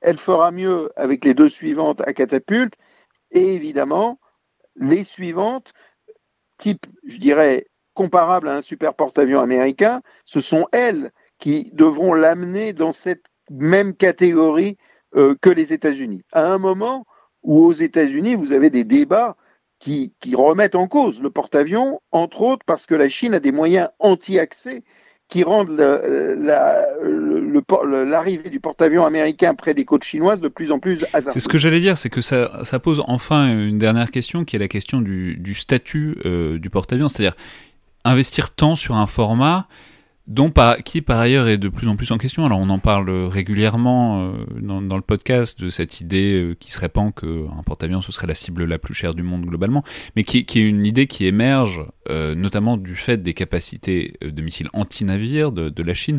[0.07, 2.75] elle fera mieux avec les deux suivantes à catapulte.
[3.33, 4.21] Et évidemment,
[4.77, 5.73] les suivantes,
[6.59, 12.73] type, je dirais, comparable à un super porte-avions américain, ce sont elles qui devront l'amener
[12.73, 14.79] dans cette même catégorie
[15.17, 16.23] euh, que les États-Unis.
[16.33, 17.05] À un moment
[17.43, 19.37] où aux États-Unis, vous avez des débats
[19.81, 23.53] qui, qui remettent en cause le porte-avions, entre autres parce que la Chine a des
[23.53, 24.85] moyens anti-accès
[25.29, 25.77] qui rendent
[28.07, 31.33] l'arrivée du porte-avions américain près des côtes chinoises de plus en plus hasardeuse.
[31.35, 32.49] C'est ce que j'allais dire, c'est que ça,
[32.83, 37.37] pose enfin une dernière question qui est la question du, statut euh, du porte-avions, c'est-à-dire
[38.05, 39.67] investir tant sur un format
[40.27, 42.45] dont par, qui par ailleurs est de plus en plus en question.
[42.45, 46.73] Alors on en parle régulièrement euh, dans, dans, le podcast de cette idée euh, qui
[46.73, 49.85] se répand qu'un porte-avions ce serait la cible la plus chère du monde globalement,
[50.17, 54.69] mais qui, est une idée qui émerge euh, notamment du fait des capacités de missiles
[54.73, 56.19] anti-navires de, la Chine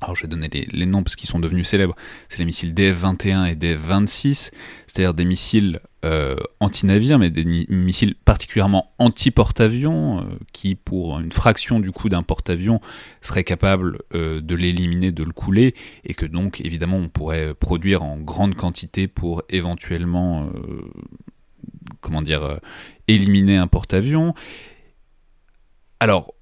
[0.00, 1.94] alors je vais donner les, noms parce qu'ils sont devenus célèbres,
[2.28, 4.52] c'est les missiles DF-21 et DF-26,
[4.86, 11.80] c'est-à-dire des missiles euh, anti-navires, mais des missiles particulièrement anti-porte-avions, euh, qui pour une fraction
[11.80, 12.80] du coût d'un porte-avions
[13.20, 15.74] seraient capables euh, de l'éliminer, de le couler,
[16.04, 20.50] et que donc évidemment on pourrait produire en grande quantité pour éventuellement,
[22.00, 22.58] comment dire,
[23.06, 24.34] éliminer un porte-avions.
[25.98, 26.34] Alors,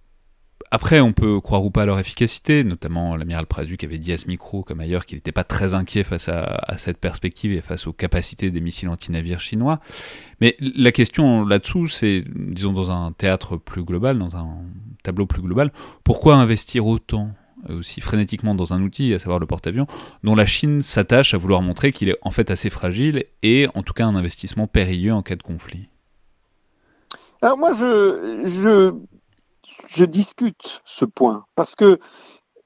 [0.71, 4.19] après, on peut croire ou pas à leur efficacité, notamment l'amiral Praduc avait dit à
[4.19, 7.87] ce micro, comme ailleurs, qu'il n'était pas très inquiet face à, cette perspective et face
[7.87, 9.81] aux capacités des missiles anti-navires chinois.
[10.41, 14.49] Mais la question là-dessous, c'est, disons, dans un théâtre plus global, dans un
[15.03, 15.73] tableau plus global,
[16.05, 17.31] pourquoi investir autant
[17.71, 19.87] euh, aussi frénétiquement dans un outil, à savoir le porte-avions,
[20.23, 23.83] dont la Chine s'attache à vouloir montrer qu'il est en fait assez fragile et en
[23.83, 25.89] tout cas un investissement périlleux en cas de conflit?
[27.41, 28.93] Alors moi, je, je
[29.87, 31.99] je discute ce point parce que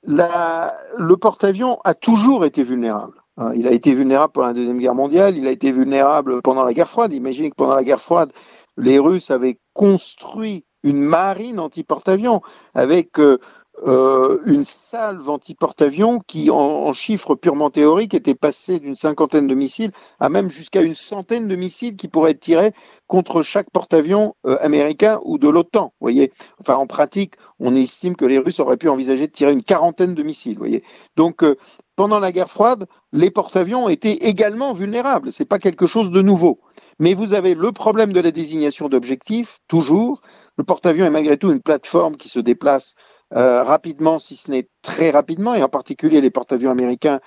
[0.04, 3.22] le porte-avions a toujours été vulnérable.
[3.38, 6.64] Hein, il a été vulnérable pendant la Deuxième Guerre mondiale, il a été vulnérable pendant
[6.64, 7.12] la guerre froide.
[7.12, 8.32] Imaginez que pendant la guerre froide,
[8.76, 12.42] les Russes avaient construit une marine anti-porte-avions
[12.74, 13.38] avec euh,
[13.86, 19.92] euh, une salve anti-porte-avions qui, en, chiffres purement théoriques, était passée d'une cinquantaine de missiles
[20.20, 22.72] à même jusqu'à une centaine de missiles qui pourraient être tirés
[23.06, 25.92] contre chaque porte-avions euh, américain ou de l'OTAN.
[26.00, 29.64] Voyez, enfin en pratique, on estime que les Russes auraient pu envisager de tirer une
[29.64, 30.58] quarantaine de missiles.
[30.58, 30.84] Voyez,
[31.16, 31.56] donc euh,
[31.96, 35.30] pendant la guerre froide, les porte-avions étaient également vulnérables.
[35.30, 36.60] C'est pas quelque chose de nouveau.
[36.98, 40.22] Mais vous avez le problème de la désignation d'objectifs, toujours.
[40.56, 42.94] Le porte-avions est malgré tout une plateforme qui se déplace
[43.36, 47.20] euh, rapidement, si ce n'est très rapidement, et en particulier les porte-avions américains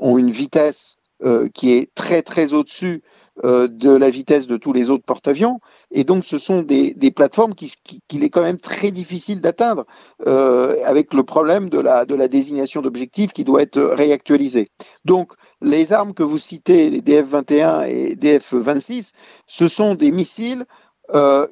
[0.00, 3.02] ont une vitesse euh, qui est très très au-dessus
[3.44, 5.60] euh, de la vitesse de tous les autres porte-avions,
[5.92, 9.40] et donc ce sont des, des plateformes qu'il qui, qui est quand même très difficile
[9.40, 9.86] d'atteindre,
[10.26, 14.70] avec le problème de la, de la désignation d'objectifs qui doit être réactualisée.
[15.04, 19.12] Donc les armes que vous citez, les DF-21 et DF-26,
[19.46, 20.64] ce sont des missiles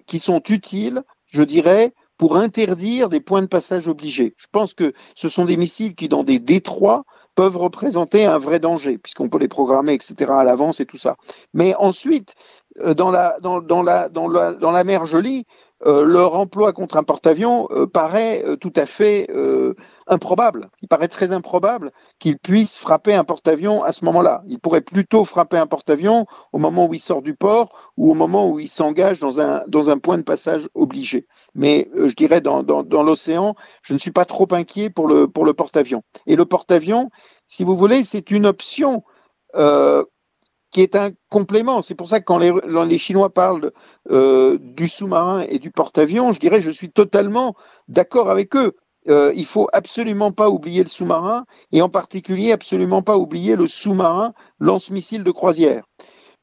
[0.07, 4.35] qui sont utiles, je dirais, pour interdire des points de passage obligés.
[4.37, 7.05] Je pense que ce sont des missiles qui, dans des détroits,
[7.35, 11.17] peuvent représenter un vrai danger, puisqu'on peut les programmer, etc., à l'avance et tout ça.
[11.55, 12.35] Mais ensuite,
[12.83, 15.47] euh, dans la, dans, la mer Jolie,
[15.87, 19.29] euh, leur emploi contre un porte-avions euh, paraît euh, tout à fait
[20.07, 20.69] improbable.
[20.83, 24.43] Il paraît très improbable qu'ils puissent frapper un porte-avions à ce moment-là.
[24.49, 28.15] Ils pourraient plutôt frapper un porte-avions au moment où il sort du port ou au
[28.15, 31.27] moment où il s'engage dans un, dans un point de passage obligé.
[31.55, 35.29] Mais je dirais dans, dans, dans l'océan, je ne suis pas trop inquiet pour le,
[35.29, 36.03] pour le porte-avions.
[36.27, 37.11] Et le porte-avions,
[37.47, 39.03] si vous voulez, c'est une option
[40.71, 41.83] qui est un complément.
[41.83, 43.73] C'est pour ça que quand les, Chinois parlent
[44.11, 47.55] euh, du sous-marin et du porte-avions, je dirais je suis totalement
[47.89, 48.77] d'accord avec eux.
[49.09, 53.67] Euh, il faut absolument pas oublier le sous-marin et en particulier absolument pas oublier le
[53.67, 55.85] sous-marin lance-missile de croisière.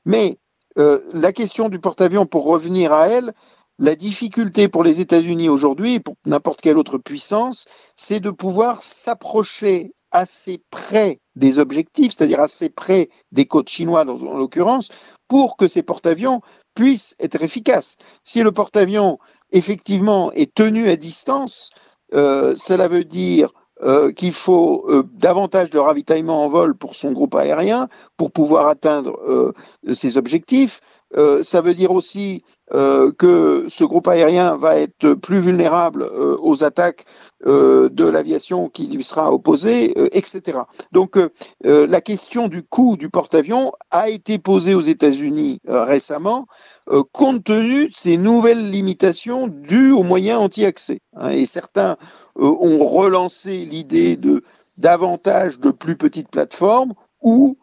[0.05, 0.39] Mais
[0.77, 3.33] euh, la question du porte-avions, pour revenir à elle,
[3.79, 7.65] la difficulté pour les États-Unis aujourd'hui, et pour n'importe quelle autre puissance,
[7.95, 14.37] c'est de pouvoir s'approcher assez près des objectifs, c'est-à-dire assez près des côtes chinoises en
[14.37, 14.89] l'occurrence,
[15.27, 16.41] pour que ces porte-avions
[16.75, 17.97] puissent être efficaces.
[18.23, 19.19] Si le porte-avions
[19.51, 21.71] effectivement est tenu à distance,
[22.13, 23.51] euh, cela veut dire
[23.83, 28.67] euh, qu'il faut euh, davantage de ravitaillement en vol pour son groupe aérien pour pouvoir
[28.67, 29.53] atteindre
[29.93, 30.81] ses objectifs.
[31.41, 37.05] Ça veut dire aussi que ce groupe aérien va être plus vulnérable aux attaques
[37.45, 40.59] de l'aviation qui lui sera opposée, etc.
[40.91, 41.17] Donc
[41.61, 46.47] la question du coût du porte-avions a été posée aux États-Unis récemment,
[47.11, 51.01] compte tenu de ces nouvelles limitations dues aux moyens anti-accès.
[51.15, 51.97] Hein, et certains
[52.35, 54.43] ont relancé l'idée de
[54.77, 57.57] davantage de plus petites plateformes ou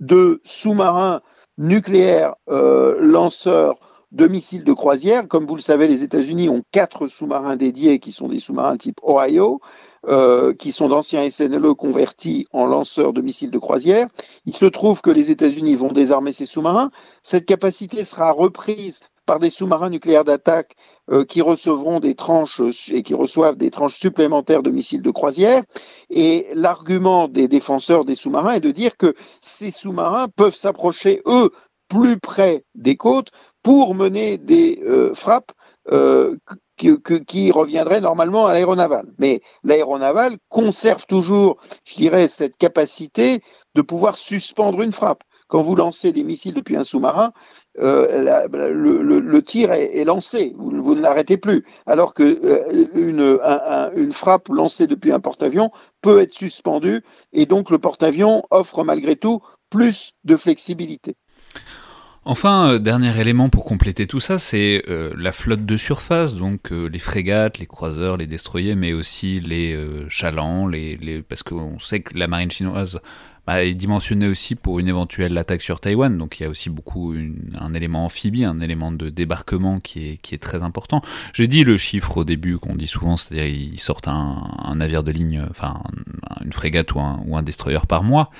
[0.00, 1.20] de sous-marins
[1.58, 3.78] nucléaire euh, lanceur
[4.16, 5.28] de missiles de croisière.
[5.28, 8.98] Comme vous le savez, les États-Unis ont quatre sous-marins dédiés qui sont des sous-marins type
[9.02, 9.60] Ohio,
[10.08, 14.08] euh, qui sont d'anciens SNLE convertis en lanceurs de missiles de croisière.
[14.46, 16.90] Il se trouve que les États-Unis vont désarmer ces sous-marins.
[17.22, 20.76] Cette capacité sera reprise par des sous-marins nucléaires d'attaque
[21.10, 25.62] euh, qui recevront des tranches et qui reçoivent des tranches supplémentaires de missiles de croisière.
[26.08, 31.50] Et l'argument des défenseurs des sous-marins est de dire que ces sous-marins peuvent s'approcher, eux,
[31.88, 33.30] plus près des côtes
[33.66, 35.50] pour mener des euh, frappes
[35.90, 36.36] euh,
[36.76, 39.06] qui reviendrait normalement à l'aéronaval.
[39.18, 43.40] Mais l'aéronaval conserve toujours, je dirais, cette capacité
[43.74, 45.24] de pouvoir suspendre une frappe.
[45.48, 47.32] Quand vous lancez des missiles depuis un sous-marin,
[47.80, 51.64] euh, le, tir est, lancé, vous, ne l'arrêtez plus.
[51.86, 52.38] Alors que
[54.12, 57.02] frappe lancée depuis un porte-avions peut être suspendue
[57.32, 59.40] et donc le porte-avions offre malgré tout
[59.70, 61.16] plus de flexibilité.
[62.28, 66.72] Enfin, euh, dernier élément pour compléter tout ça, c'est euh, la flotte de surface, donc
[66.72, 71.22] euh, les frégates, les croiseurs, les destroyers, mais aussi les chalands, les, les...
[71.22, 72.98] parce qu'on sait que la marine chinoise
[73.46, 76.68] bah, est dimensionnée aussi pour une éventuelle attaque sur Taïwan, donc il y a aussi
[76.68, 77.14] beaucoup
[77.60, 81.02] un élément amphibie, un élément de débarquement qui est, très important.
[81.32, 85.04] J'ai dit le chiffre au début qu'on dit souvent, c'est-à-dire ils sortent un, un, navire
[85.04, 85.80] de ligne, enfin
[86.44, 88.32] une frégate ou un, ou un destroyer par mois.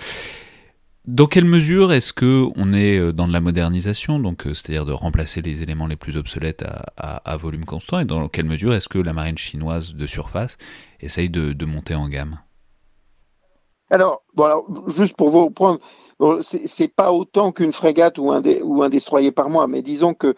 [1.06, 4.84] Dans quelle mesure est-ce que on est euh, dans de la modernisation, donc euh, c'est-à-dire
[4.84, 6.64] de remplacer les éléments les plus obsolètes
[6.96, 10.58] à, volume constant, et dans quelle mesure est-ce que la marine chinoise de surface
[11.00, 12.40] essaye de monter en gamme?
[13.88, 14.24] Alors,
[14.88, 15.78] juste pour vous prendre,
[16.40, 20.34] c'est pas autant qu'une frégate ou un, ou un destroyer par mois, mais disons que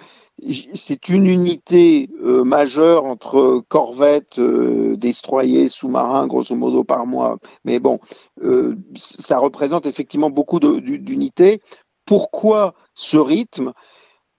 [0.75, 7.39] c'est une unité euh, majeure entre corvettes, euh, destroyers, sous-marins, grosso modo par mois.
[7.65, 8.01] Mais bon,
[8.43, 11.63] euh, ça représente effectivement beaucoup d'unités.
[12.05, 13.73] Pourquoi ce rythme?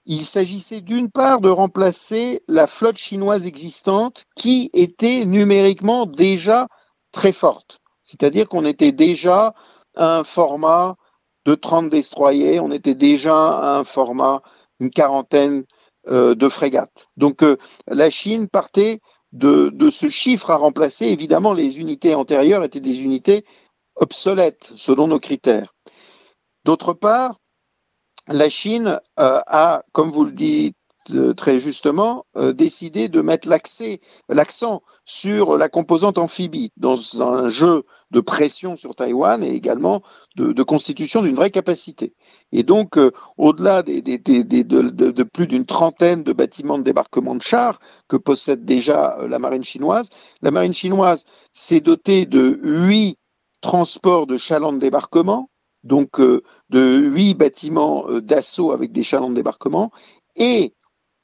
[0.05, 6.67] Il s'agissait d'une part de remplacer la flotte chinoise existante qui était numériquement déjà
[7.11, 7.79] très forte.
[8.09, 9.53] C'est-à-dire qu'on était déjà
[9.95, 10.95] à un format
[11.45, 14.41] de 30 destroyers, on était déjà à un format,
[14.79, 15.63] une quarantaine
[16.07, 17.07] euh, de frégates.
[17.17, 17.57] Donc euh,
[17.87, 18.99] la Chine partait
[19.31, 21.05] de, ce chiffre à remplacer.
[21.05, 23.45] Évidemment, les unités antérieures étaient des unités
[23.95, 25.75] obsolètes selon nos critères.
[26.65, 27.39] D'autre part,
[28.27, 30.75] la Chine euh, a, comme vous le dites
[31.37, 38.77] très justement décidé de mettre l'accent sur la composante amphibie dans un jeu de pression
[38.77, 40.01] sur Taïwan et également
[40.35, 42.13] de, constitution d'une vraie capacité.
[42.51, 48.17] Et donc, euh, au-delà de, plus d'une trentaine de bâtiments de débarquement de chars que
[48.17, 50.09] possède déjà la marine chinoise,
[50.41, 53.17] la marine chinoise s'est dotée de huit
[53.61, 55.49] transports de chalands de débarquement,
[55.83, 59.91] donc de huit bâtiments d'assaut avec des chalands de débarquement,
[60.35, 60.73] et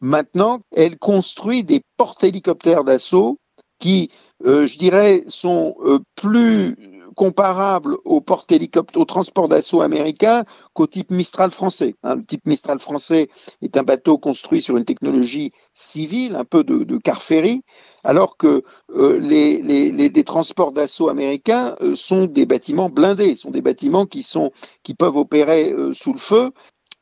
[0.01, 3.39] Maintenant, elle construit des porte-hélicoptères d'assaut
[3.85, 4.09] qui,
[4.47, 6.75] euh, je dirais, sont euh, plus
[7.15, 11.93] comparables au porte-hélicoptère, au transport d'assaut américain qu'au type Mistral français.
[12.01, 12.15] Hein.
[12.15, 13.29] le type Mistral français
[13.61, 17.61] est un bateau construit sur une technologie civile, un peu de, car ferry,
[18.03, 18.63] alors que
[18.95, 24.51] euh, les, les, transports d'assaut américains sont des bâtiments blindés, sont des bâtiments qui, sont,
[24.81, 26.49] qui peuvent opérer sous le feu.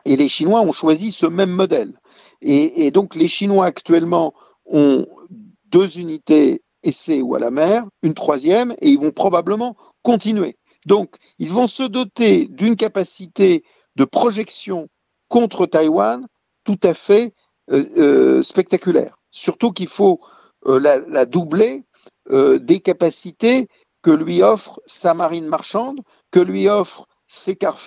[0.03, 1.93] Et les Chinois ont choisi ce même modèle.
[2.41, 4.33] Et, donc les Chinois actuellement
[4.65, 5.05] ont
[5.73, 10.57] deux unités essais ou à la mer, une troisième, et ils vont probablement continuer.
[10.85, 13.63] Donc ils vont se doter d'une capacité
[13.95, 14.89] de projection
[15.29, 16.27] contre Taïwan
[16.63, 17.33] tout à fait
[17.71, 19.17] euh, euh, spectaculaire.
[19.31, 20.19] Surtout qu'il faut
[20.65, 21.83] euh, la, doubler
[22.29, 23.67] des capacités
[24.01, 25.99] que lui offre sa marine marchande,
[26.31, 27.81] que lui offrent ses cars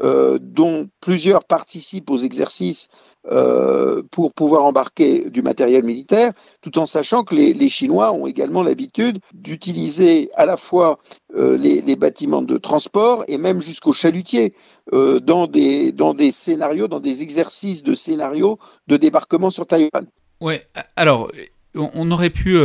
[0.00, 2.88] ferry dont plusieurs participent aux exercices
[3.26, 6.32] euh, pour pouvoir embarquer du matériel militaire,
[6.62, 10.98] tout en sachant que les, Chinois ont également l'habitude d'utiliser à la fois
[11.36, 14.54] euh, les, bâtiments de transport et même jusqu'aux chalutiers
[14.94, 20.06] euh, dans, des, dans des scénarios, dans des exercices de scénarios de débarquement sur Taïwan.
[20.40, 20.62] Ouais,
[20.96, 21.30] alors
[21.74, 22.58] on aurait pu,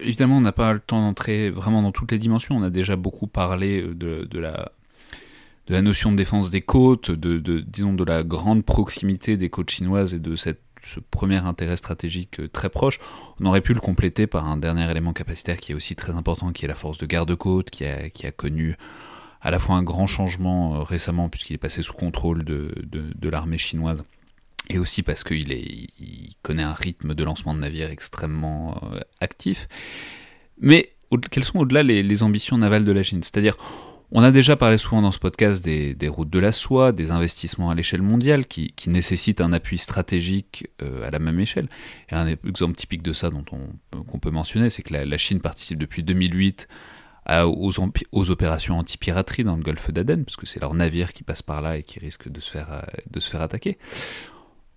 [0.00, 2.56] évidemment, on n'a pas le temps d'entrer vraiment dans toutes les dimensions.
[2.56, 4.72] On a déjà beaucoup parlé de la
[5.66, 9.70] de la notion de défense des côtes, de, disons de la grande proximité des côtes
[9.70, 12.98] chinoises et de cette, ce premier intérêt stratégique euh, très proche,
[13.40, 16.52] on aurait pu le compléter par un dernier élément capacitaire qui est aussi très important,
[16.52, 18.76] qui est la force de garde-côte, qui a, qui a connu
[19.40, 23.28] à la fois un grand changement euh, récemment puisqu'il est passé sous contrôle de, de,
[23.28, 24.04] l'armée chinoise
[24.68, 29.68] et aussi parce qu'il il connaît un rythme de lancement de navires extrêmement euh, actif.
[30.60, 30.90] Mais
[31.30, 33.22] quelles sont au-delà les, les ambitions navales de la Chine?
[33.22, 33.56] C'est-à-dire,
[34.16, 37.70] on a déjà parlé souvent dans ce podcast des, routes de la soie, des investissements
[37.70, 41.68] à l'échelle mondiale qui, nécessitent un appui stratégique euh, à la même échelle.
[42.10, 46.04] Et un exemple typique de ça qu'on peut mentionner, c'est que la, Chine participe depuis
[46.04, 46.68] 2008
[47.42, 51.60] aux, opérations anti-piraterie dans le golfe d'Aden, parce que c'est leur navire qui passe par
[51.60, 53.78] là et qui risque de se faire, euh, de se faire attaquer.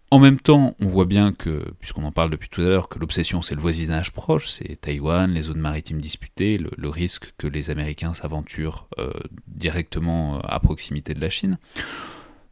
[0.09, 2.97] En même temps, on voit bien que, puisqu'on en parle depuis tout à l'heure, que
[2.97, 7.69] l'obsession c'est le voisinage proche, c'est Taïwan, les zones maritimes disputées, le, risque que les
[7.71, 9.11] Américains s'aventurent euh,
[9.47, 11.57] directement euh, à proximité de la Chine.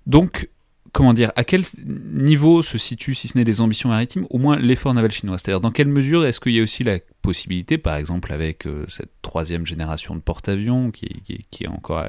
[0.05, 0.49] Donc,
[0.91, 4.57] comment dire, à quel niveau se situent, si ce n'est les ambitions maritimes, au moins
[4.57, 5.37] l'effort naval chinois?
[5.37, 8.85] C'est-à-dire, dans quelle mesure est-ce qu'il y a aussi la possibilité, par exemple, avec euh,
[8.89, 12.05] cette troisième génération de porte-avions qui, est encore.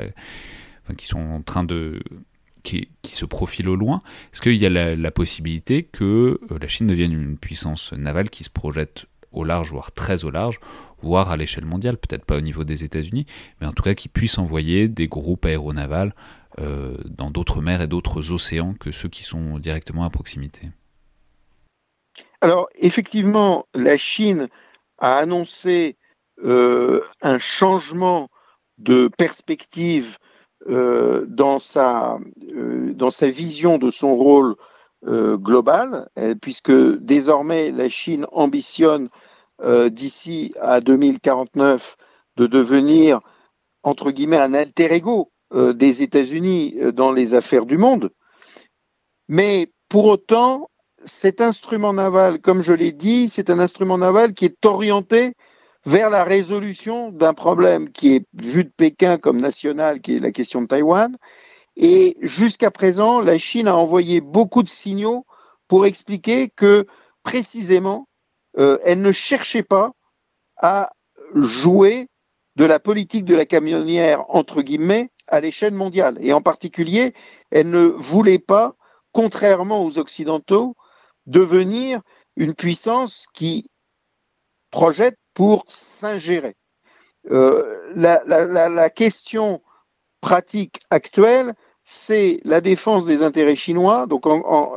[0.97, 2.01] Qui sont en train de.
[2.66, 4.02] Qui, se profilent au loin,
[4.32, 8.43] est-ce qu'il y a la, possibilité que euh, la Chine devienne une puissance navale qui
[8.43, 10.59] se projette au large, voire très au large,
[11.01, 13.24] voire à l'échelle mondiale, peut-être pas au niveau des États-Unis,
[13.60, 16.12] mais en tout cas qui puisse envoyer des groupes aéronavals
[16.59, 20.70] euh, dans d'autres mers et d'autres océans que ceux qui sont directement à proximité?
[22.40, 24.48] Alors effectivement, la Chine
[24.98, 25.97] a annoncé
[26.44, 28.28] euh, un changement
[28.78, 30.18] de perspective
[30.68, 32.18] dans, sa,
[32.94, 34.55] dans sa vision de son rôle
[35.05, 36.09] global,
[36.40, 39.09] puisque désormais la Chine ambitionne
[39.90, 41.97] d'ici à 2049
[42.36, 43.20] de devenir
[43.82, 48.10] entre guillemets un alter ego euh, des États-Unis euh, dans les affaires du monde.
[49.28, 50.70] Mais pour autant,
[51.05, 55.34] cet instrument naval, comme je l'ai dit, c'est un instrument naval qui est orienté
[55.86, 60.32] vers la résolution d'un problème qui est vu de Pékin comme national, qui est la
[60.32, 61.16] question de Taïwan.
[61.76, 65.24] Et jusqu'à présent, la Chine a envoyé beaucoup de signaux
[65.68, 66.86] pour expliquer que
[67.22, 68.08] précisément,
[68.58, 69.92] euh, elle ne cherchait pas
[70.56, 70.90] à
[71.34, 72.08] jouer
[72.56, 76.16] de la politique de la camionnière, entre guillemets, à l'échelle mondiale.
[76.20, 77.14] Et en particulier,
[77.50, 78.74] elle ne voulait pas,
[79.12, 80.74] contrairement aux Occidentaux,
[81.26, 82.00] devenir
[82.36, 83.70] une puissance qui
[84.70, 86.56] projette pour s'ingérer.
[87.30, 89.60] Euh, la, question
[90.22, 91.52] pratique actuelle,
[91.84, 94.24] c'est la défense des intérêts chinois, donc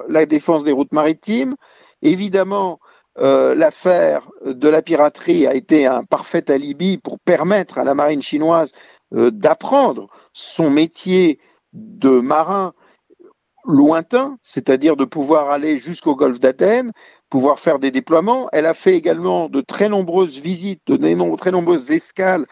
[0.10, 1.56] la défense des routes maritimes.
[2.02, 2.80] Évidemment,
[3.20, 8.22] euh, l'affaire de la piraterie a été un parfait alibi pour permettre à la marine
[8.22, 8.74] chinoise
[9.16, 11.40] euh, d'apprendre son métier
[11.72, 12.74] de marin
[13.70, 16.92] lointain, c'est-à-dire de pouvoir aller jusqu'au golfe d'Athènes,
[17.30, 18.50] pouvoir faire des déploiements.
[18.52, 22.46] Elle a fait également de très nombreuses visites, de très nombreuses escales,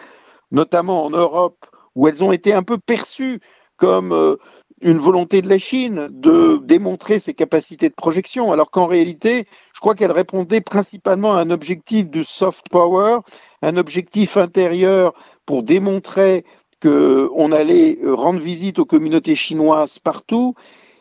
[0.52, 1.65] notamment en Europe,
[1.95, 3.39] où elles ont été un peu perçues
[3.77, 4.35] comme euh,
[4.81, 9.80] une volonté de la Chine de démontrer ses capacités de projection, alors qu'en réalité, je
[9.80, 13.19] crois qu'elle répondait principalement à un objectif de soft power,
[13.64, 15.14] un objectif intérieur
[15.45, 16.45] pour démontrer
[16.80, 20.53] qu'on allait rendre visite aux communautés chinoises partout,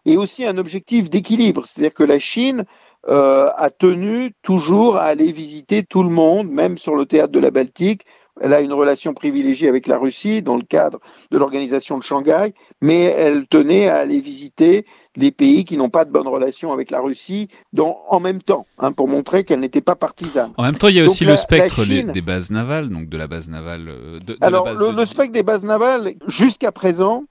[0.07, 2.65] et aussi un objectif d'équilibre, c'est-à-dire que la Chine
[3.09, 7.41] euh, a tenu toujours à aller visiter tout le monde, même sur le théâtre de
[7.41, 8.07] la Baltique,
[8.41, 11.01] elle a une relation privilégiée avec la Russie dans le cadre
[11.31, 12.53] de l'organisation de Shanghai,
[12.83, 14.85] mais elle tenait à aller visiter
[15.17, 18.93] les pays qui n'ont pas de bonne relation avec la Russie en même temps, hein,
[18.93, 20.53] pour montrer qu'elle n'était pas partisane.
[20.59, 23.27] En même temps, il y a aussi le spectre des bases navales, donc de la
[23.27, 23.89] base navale.
[23.89, 27.25] Euh, de, Alors, le, spectre des bases navales, jusqu'à présent,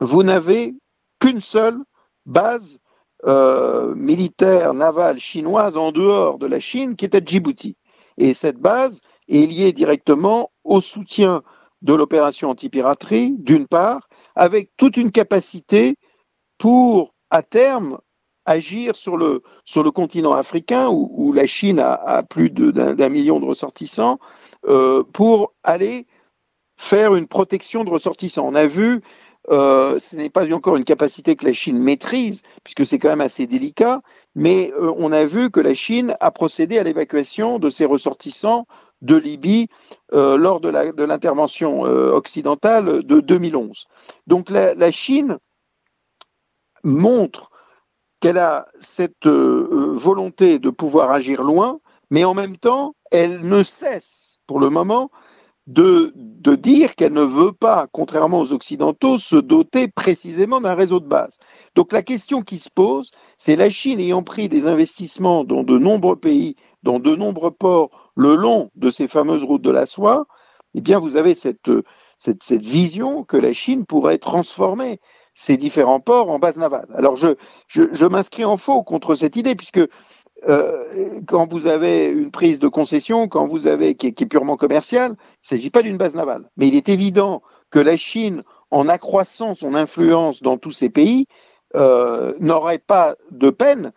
[0.00, 0.74] vous n'avez
[1.18, 1.78] qu'une seule
[2.26, 2.78] base
[3.26, 7.76] euh, militaire navale chinoise en dehors de la Chine, qui est à Djibouti.
[8.16, 11.42] Et cette base est liée directement au soutien
[11.82, 15.96] de l'opération anti-piraterie, d'une part, avec toute une capacité
[16.58, 17.98] pour, à terme,
[18.46, 23.46] agir sur le, sur le continent africain, où, la Chine a, plus d'un million de
[23.46, 24.18] ressortissants,
[24.66, 26.06] euh, pour aller
[26.76, 28.46] faire une protection de ressortissants.
[28.46, 29.02] On a vu
[29.48, 33.20] euh, ce n'est pas encore une capacité que la Chine maîtrise, puisque c'est quand même
[33.20, 34.02] assez délicat,
[34.34, 38.66] mais euh, on a vu que la Chine a procédé à l'évacuation de ses ressortissants
[39.00, 39.68] de Libye
[40.12, 43.86] euh, lors de l'intervention occidentale de 2011.
[44.26, 45.38] Donc la, Chine
[46.84, 47.50] montre
[48.20, 51.80] qu'elle a cette volonté de pouvoir agir loin,
[52.10, 55.10] mais en même temps, elle ne cesse pour le moment
[55.72, 61.06] de, dire qu'elle ne veut pas, contrairement aux Occidentaux, se doter précisément d'un réseau de
[61.06, 61.38] base.
[61.74, 65.78] Donc la question qui se pose, c'est la Chine ayant pris des investissements dans de
[65.78, 70.26] nombreux pays, dans de nombreux ports, le long de ces fameuses routes de la soie,
[70.74, 71.70] eh bien vous avez cette,
[72.18, 75.00] cette, cette vision que la Chine pourrait transformer
[75.34, 76.88] ces différents ports en base navale.
[76.94, 77.28] Alors je,
[77.68, 79.80] je, je m'inscris en faux contre cette idée, puisque
[80.48, 85.12] euh, quand vous avez une prise de concession, quand vous avez qui est, purement commerciale,
[85.12, 86.48] il ne s'agit pas d'une base navale.
[86.56, 91.26] Mais il est évident que la Chine, en accroissant son influence dans tous ces pays,
[91.76, 93.92] euh, n'aurait pas de peine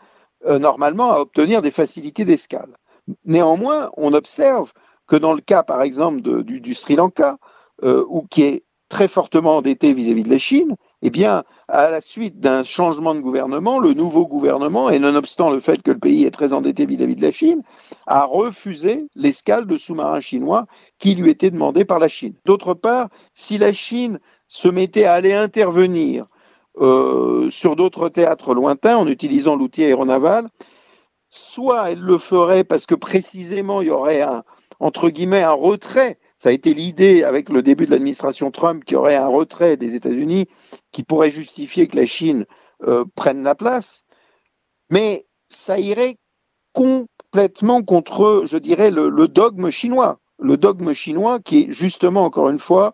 [0.45, 2.77] euh, normalement à obtenir des facilités d'escale.
[3.25, 4.73] Néanmoins, on observe
[5.07, 7.37] que dans le cas, par exemple, du, du, Sri Lanka,
[7.81, 8.63] ou qui est
[8.93, 13.21] très fortement endetté vis-à-vis de la Chine, eh bien, à la suite d'un changement de
[13.21, 17.15] gouvernement, le nouveau gouvernement, et nonobstant le fait que le pays est très endetté vis-à-vis
[17.15, 17.63] de la Chine,
[18.05, 20.67] a refusé l'escale de sous-marins chinois
[20.99, 22.35] qui lui était demandée par la Chine.
[22.45, 26.27] D'autre part, si la Chine se mettait à aller intervenir
[26.79, 30.49] euh, sur d'autres théâtres lointains en utilisant l'outil aéronaval.
[31.29, 34.43] Soit elle le ferait parce que précisément il y aurait un,
[34.79, 36.19] entre guillemets, un retrait.
[36.43, 39.77] Ça a été l'idée avec le début de l'administration Trump qu'il y aurait un retrait
[39.77, 40.47] des États-Unis
[40.91, 42.45] qui pourrait justifier que la Chine
[42.85, 44.03] euh, prenne la place.
[44.89, 46.17] Mais ça irait
[46.73, 50.19] complètement contre, je dirais, le, dogme chinois.
[50.37, 52.93] Le dogme chinois qui est justement, encore une fois,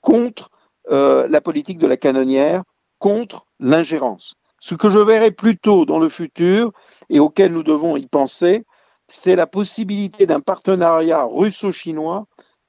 [0.00, 0.48] contre
[0.92, 2.62] euh, la politique de la canonnière,
[3.00, 4.34] contre l'ingérence.
[4.60, 6.70] Ce que je verrai plutôt dans le futur
[7.10, 8.64] et auquel nous devons y penser,
[9.08, 12.28] c'est la possibilité d'un partenariat russo-chinois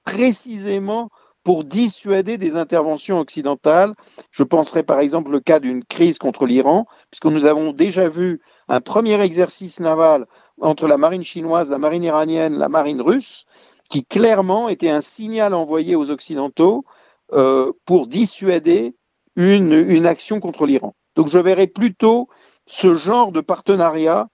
[0.09, 1.09] précisément
[1.43, 3.93] pour dissuader des interventions occidentales.
[4.31, 8.41] Je penserai par exemple le cas d'une crise contre l'Iran, puisque nous avons déjà vu
[8.67, 10.25] un premier exercice naval
[10.59, 13.45] entre la marine chinoise, la marine iranienne, la marine russe,
[13.89, 16.85] qui clairement était un signal envoyé aux Occidentaux
[17.33, 18.95] euh, pour dissuader
[19.35, 20.95] une, action contre l'Iran.
[21.15, 22.27] Donc je verrai plutôt
[22.65, 24.27] ce genre de partenariat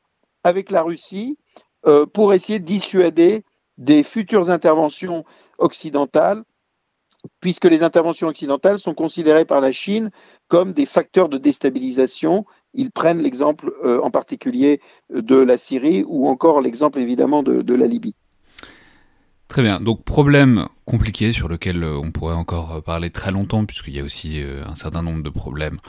[0.43, 1.38] avec la Russie
[1.85, 3.43] euh, pour essayer de dissuader
[3.77, 5.26] des futures interventions
[5.57, 6.44] occidentales,
[7.40, 10.11] puisque les interventions occidentales sont considérées par la Chine
[10.48, 12.45] comme des facteurs de déstabilisation.
[12.73, 14.80] Ils prennent l'exemple euh, en particulier
[15.14, 18.15] de la Syrie ou encore l'exemple évidemment de, la Libye.
[19.48, 23.95] Très bien, donc problème compliqué sur lequel euh, on pourrait encore parler très longtemps, puisqu'il
[23.95, 25.80] y a aussi un certain nombre de problèmes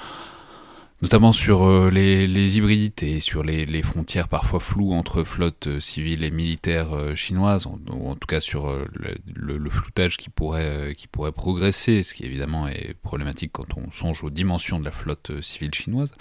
[1.02, 6.30] notamment sur euh, les, hybridités, sur les, frontières parfois floues entre flottes euh, civiles et
[6.30, 12.02] militaires euh, chinoises, ou en tout cas sur le, floutage qui pourrait, qui pourrait progresser,
[12.02, 16.12] ce qui évidemment est problématique quand on songe aux dimensions de la flotte civile chinoise.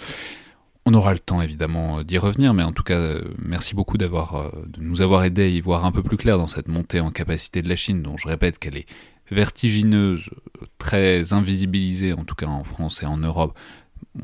[0.84, 4.80] On aura le temps évidemment d'y revenir, mais en tout cas, merci beaucoup d'avoir, de
[4.80, 7.60] nous avoir aidé à y voir un peu plus clair dans cette montée en capacité
[7.60, 8.86] de la Chine, dont je répète qu'elle est
[9.30, 10.30] vertigineuse,
[10.78, 13.58] très invisibilisée, en tout cas en France et en Europe,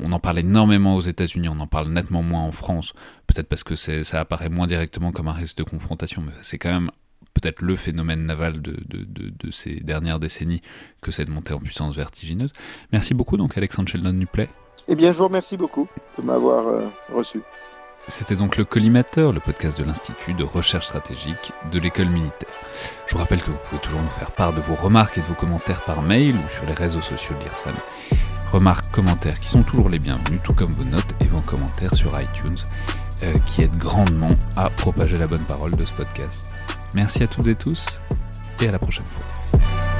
[0.03, 2.93] on en parle énormément aux États-Unis, on en parle nettement moins en France,
[3.27, 6.71] peut-être parce que ça apparaît moins directement comme un risque de confrontation, mais c'est quand
[6.71, 6.91] même
[7.33, 8.75] peut-être le phénomène naval de,
[9.51, 10.61] ces dernières décennies
[11.01, 12.51] que cette montée en puissance vertigineuse.
[12.91, 14.49] Merci beaucoup donc Alexandre Sheldon Duplay.
[14.87, 15.87] Eh bien je vous remercie beaucoup
[16.17, 17.41] de m'avoir euh, reçu.
[18.09, 22.49] C'était donc le Collimateur, le podcast de l'Institut de recherche stratégique de l'école militaire.
[23.07, 25.25] Je vous rappelle que vous pouvez toujours nous faire part de vos remarques et de
[25.25, 27.73] vos commentaires par mail ou sur les réseaux sociaux de l'IRSAM
[28.53, 32.13] remarques, commentaires qui sont toujours les bienvenus, tout comme vos notes et vos commentaires sur
[32.21, 32.57] iTunes,
[33.23, 36.51] euh, qui aident grandement à propager la bonne parole de ce podcast.
[36.93, 37.99] Merci à toutes et tous,
[38.61, 39.92] et à la prochaine fois.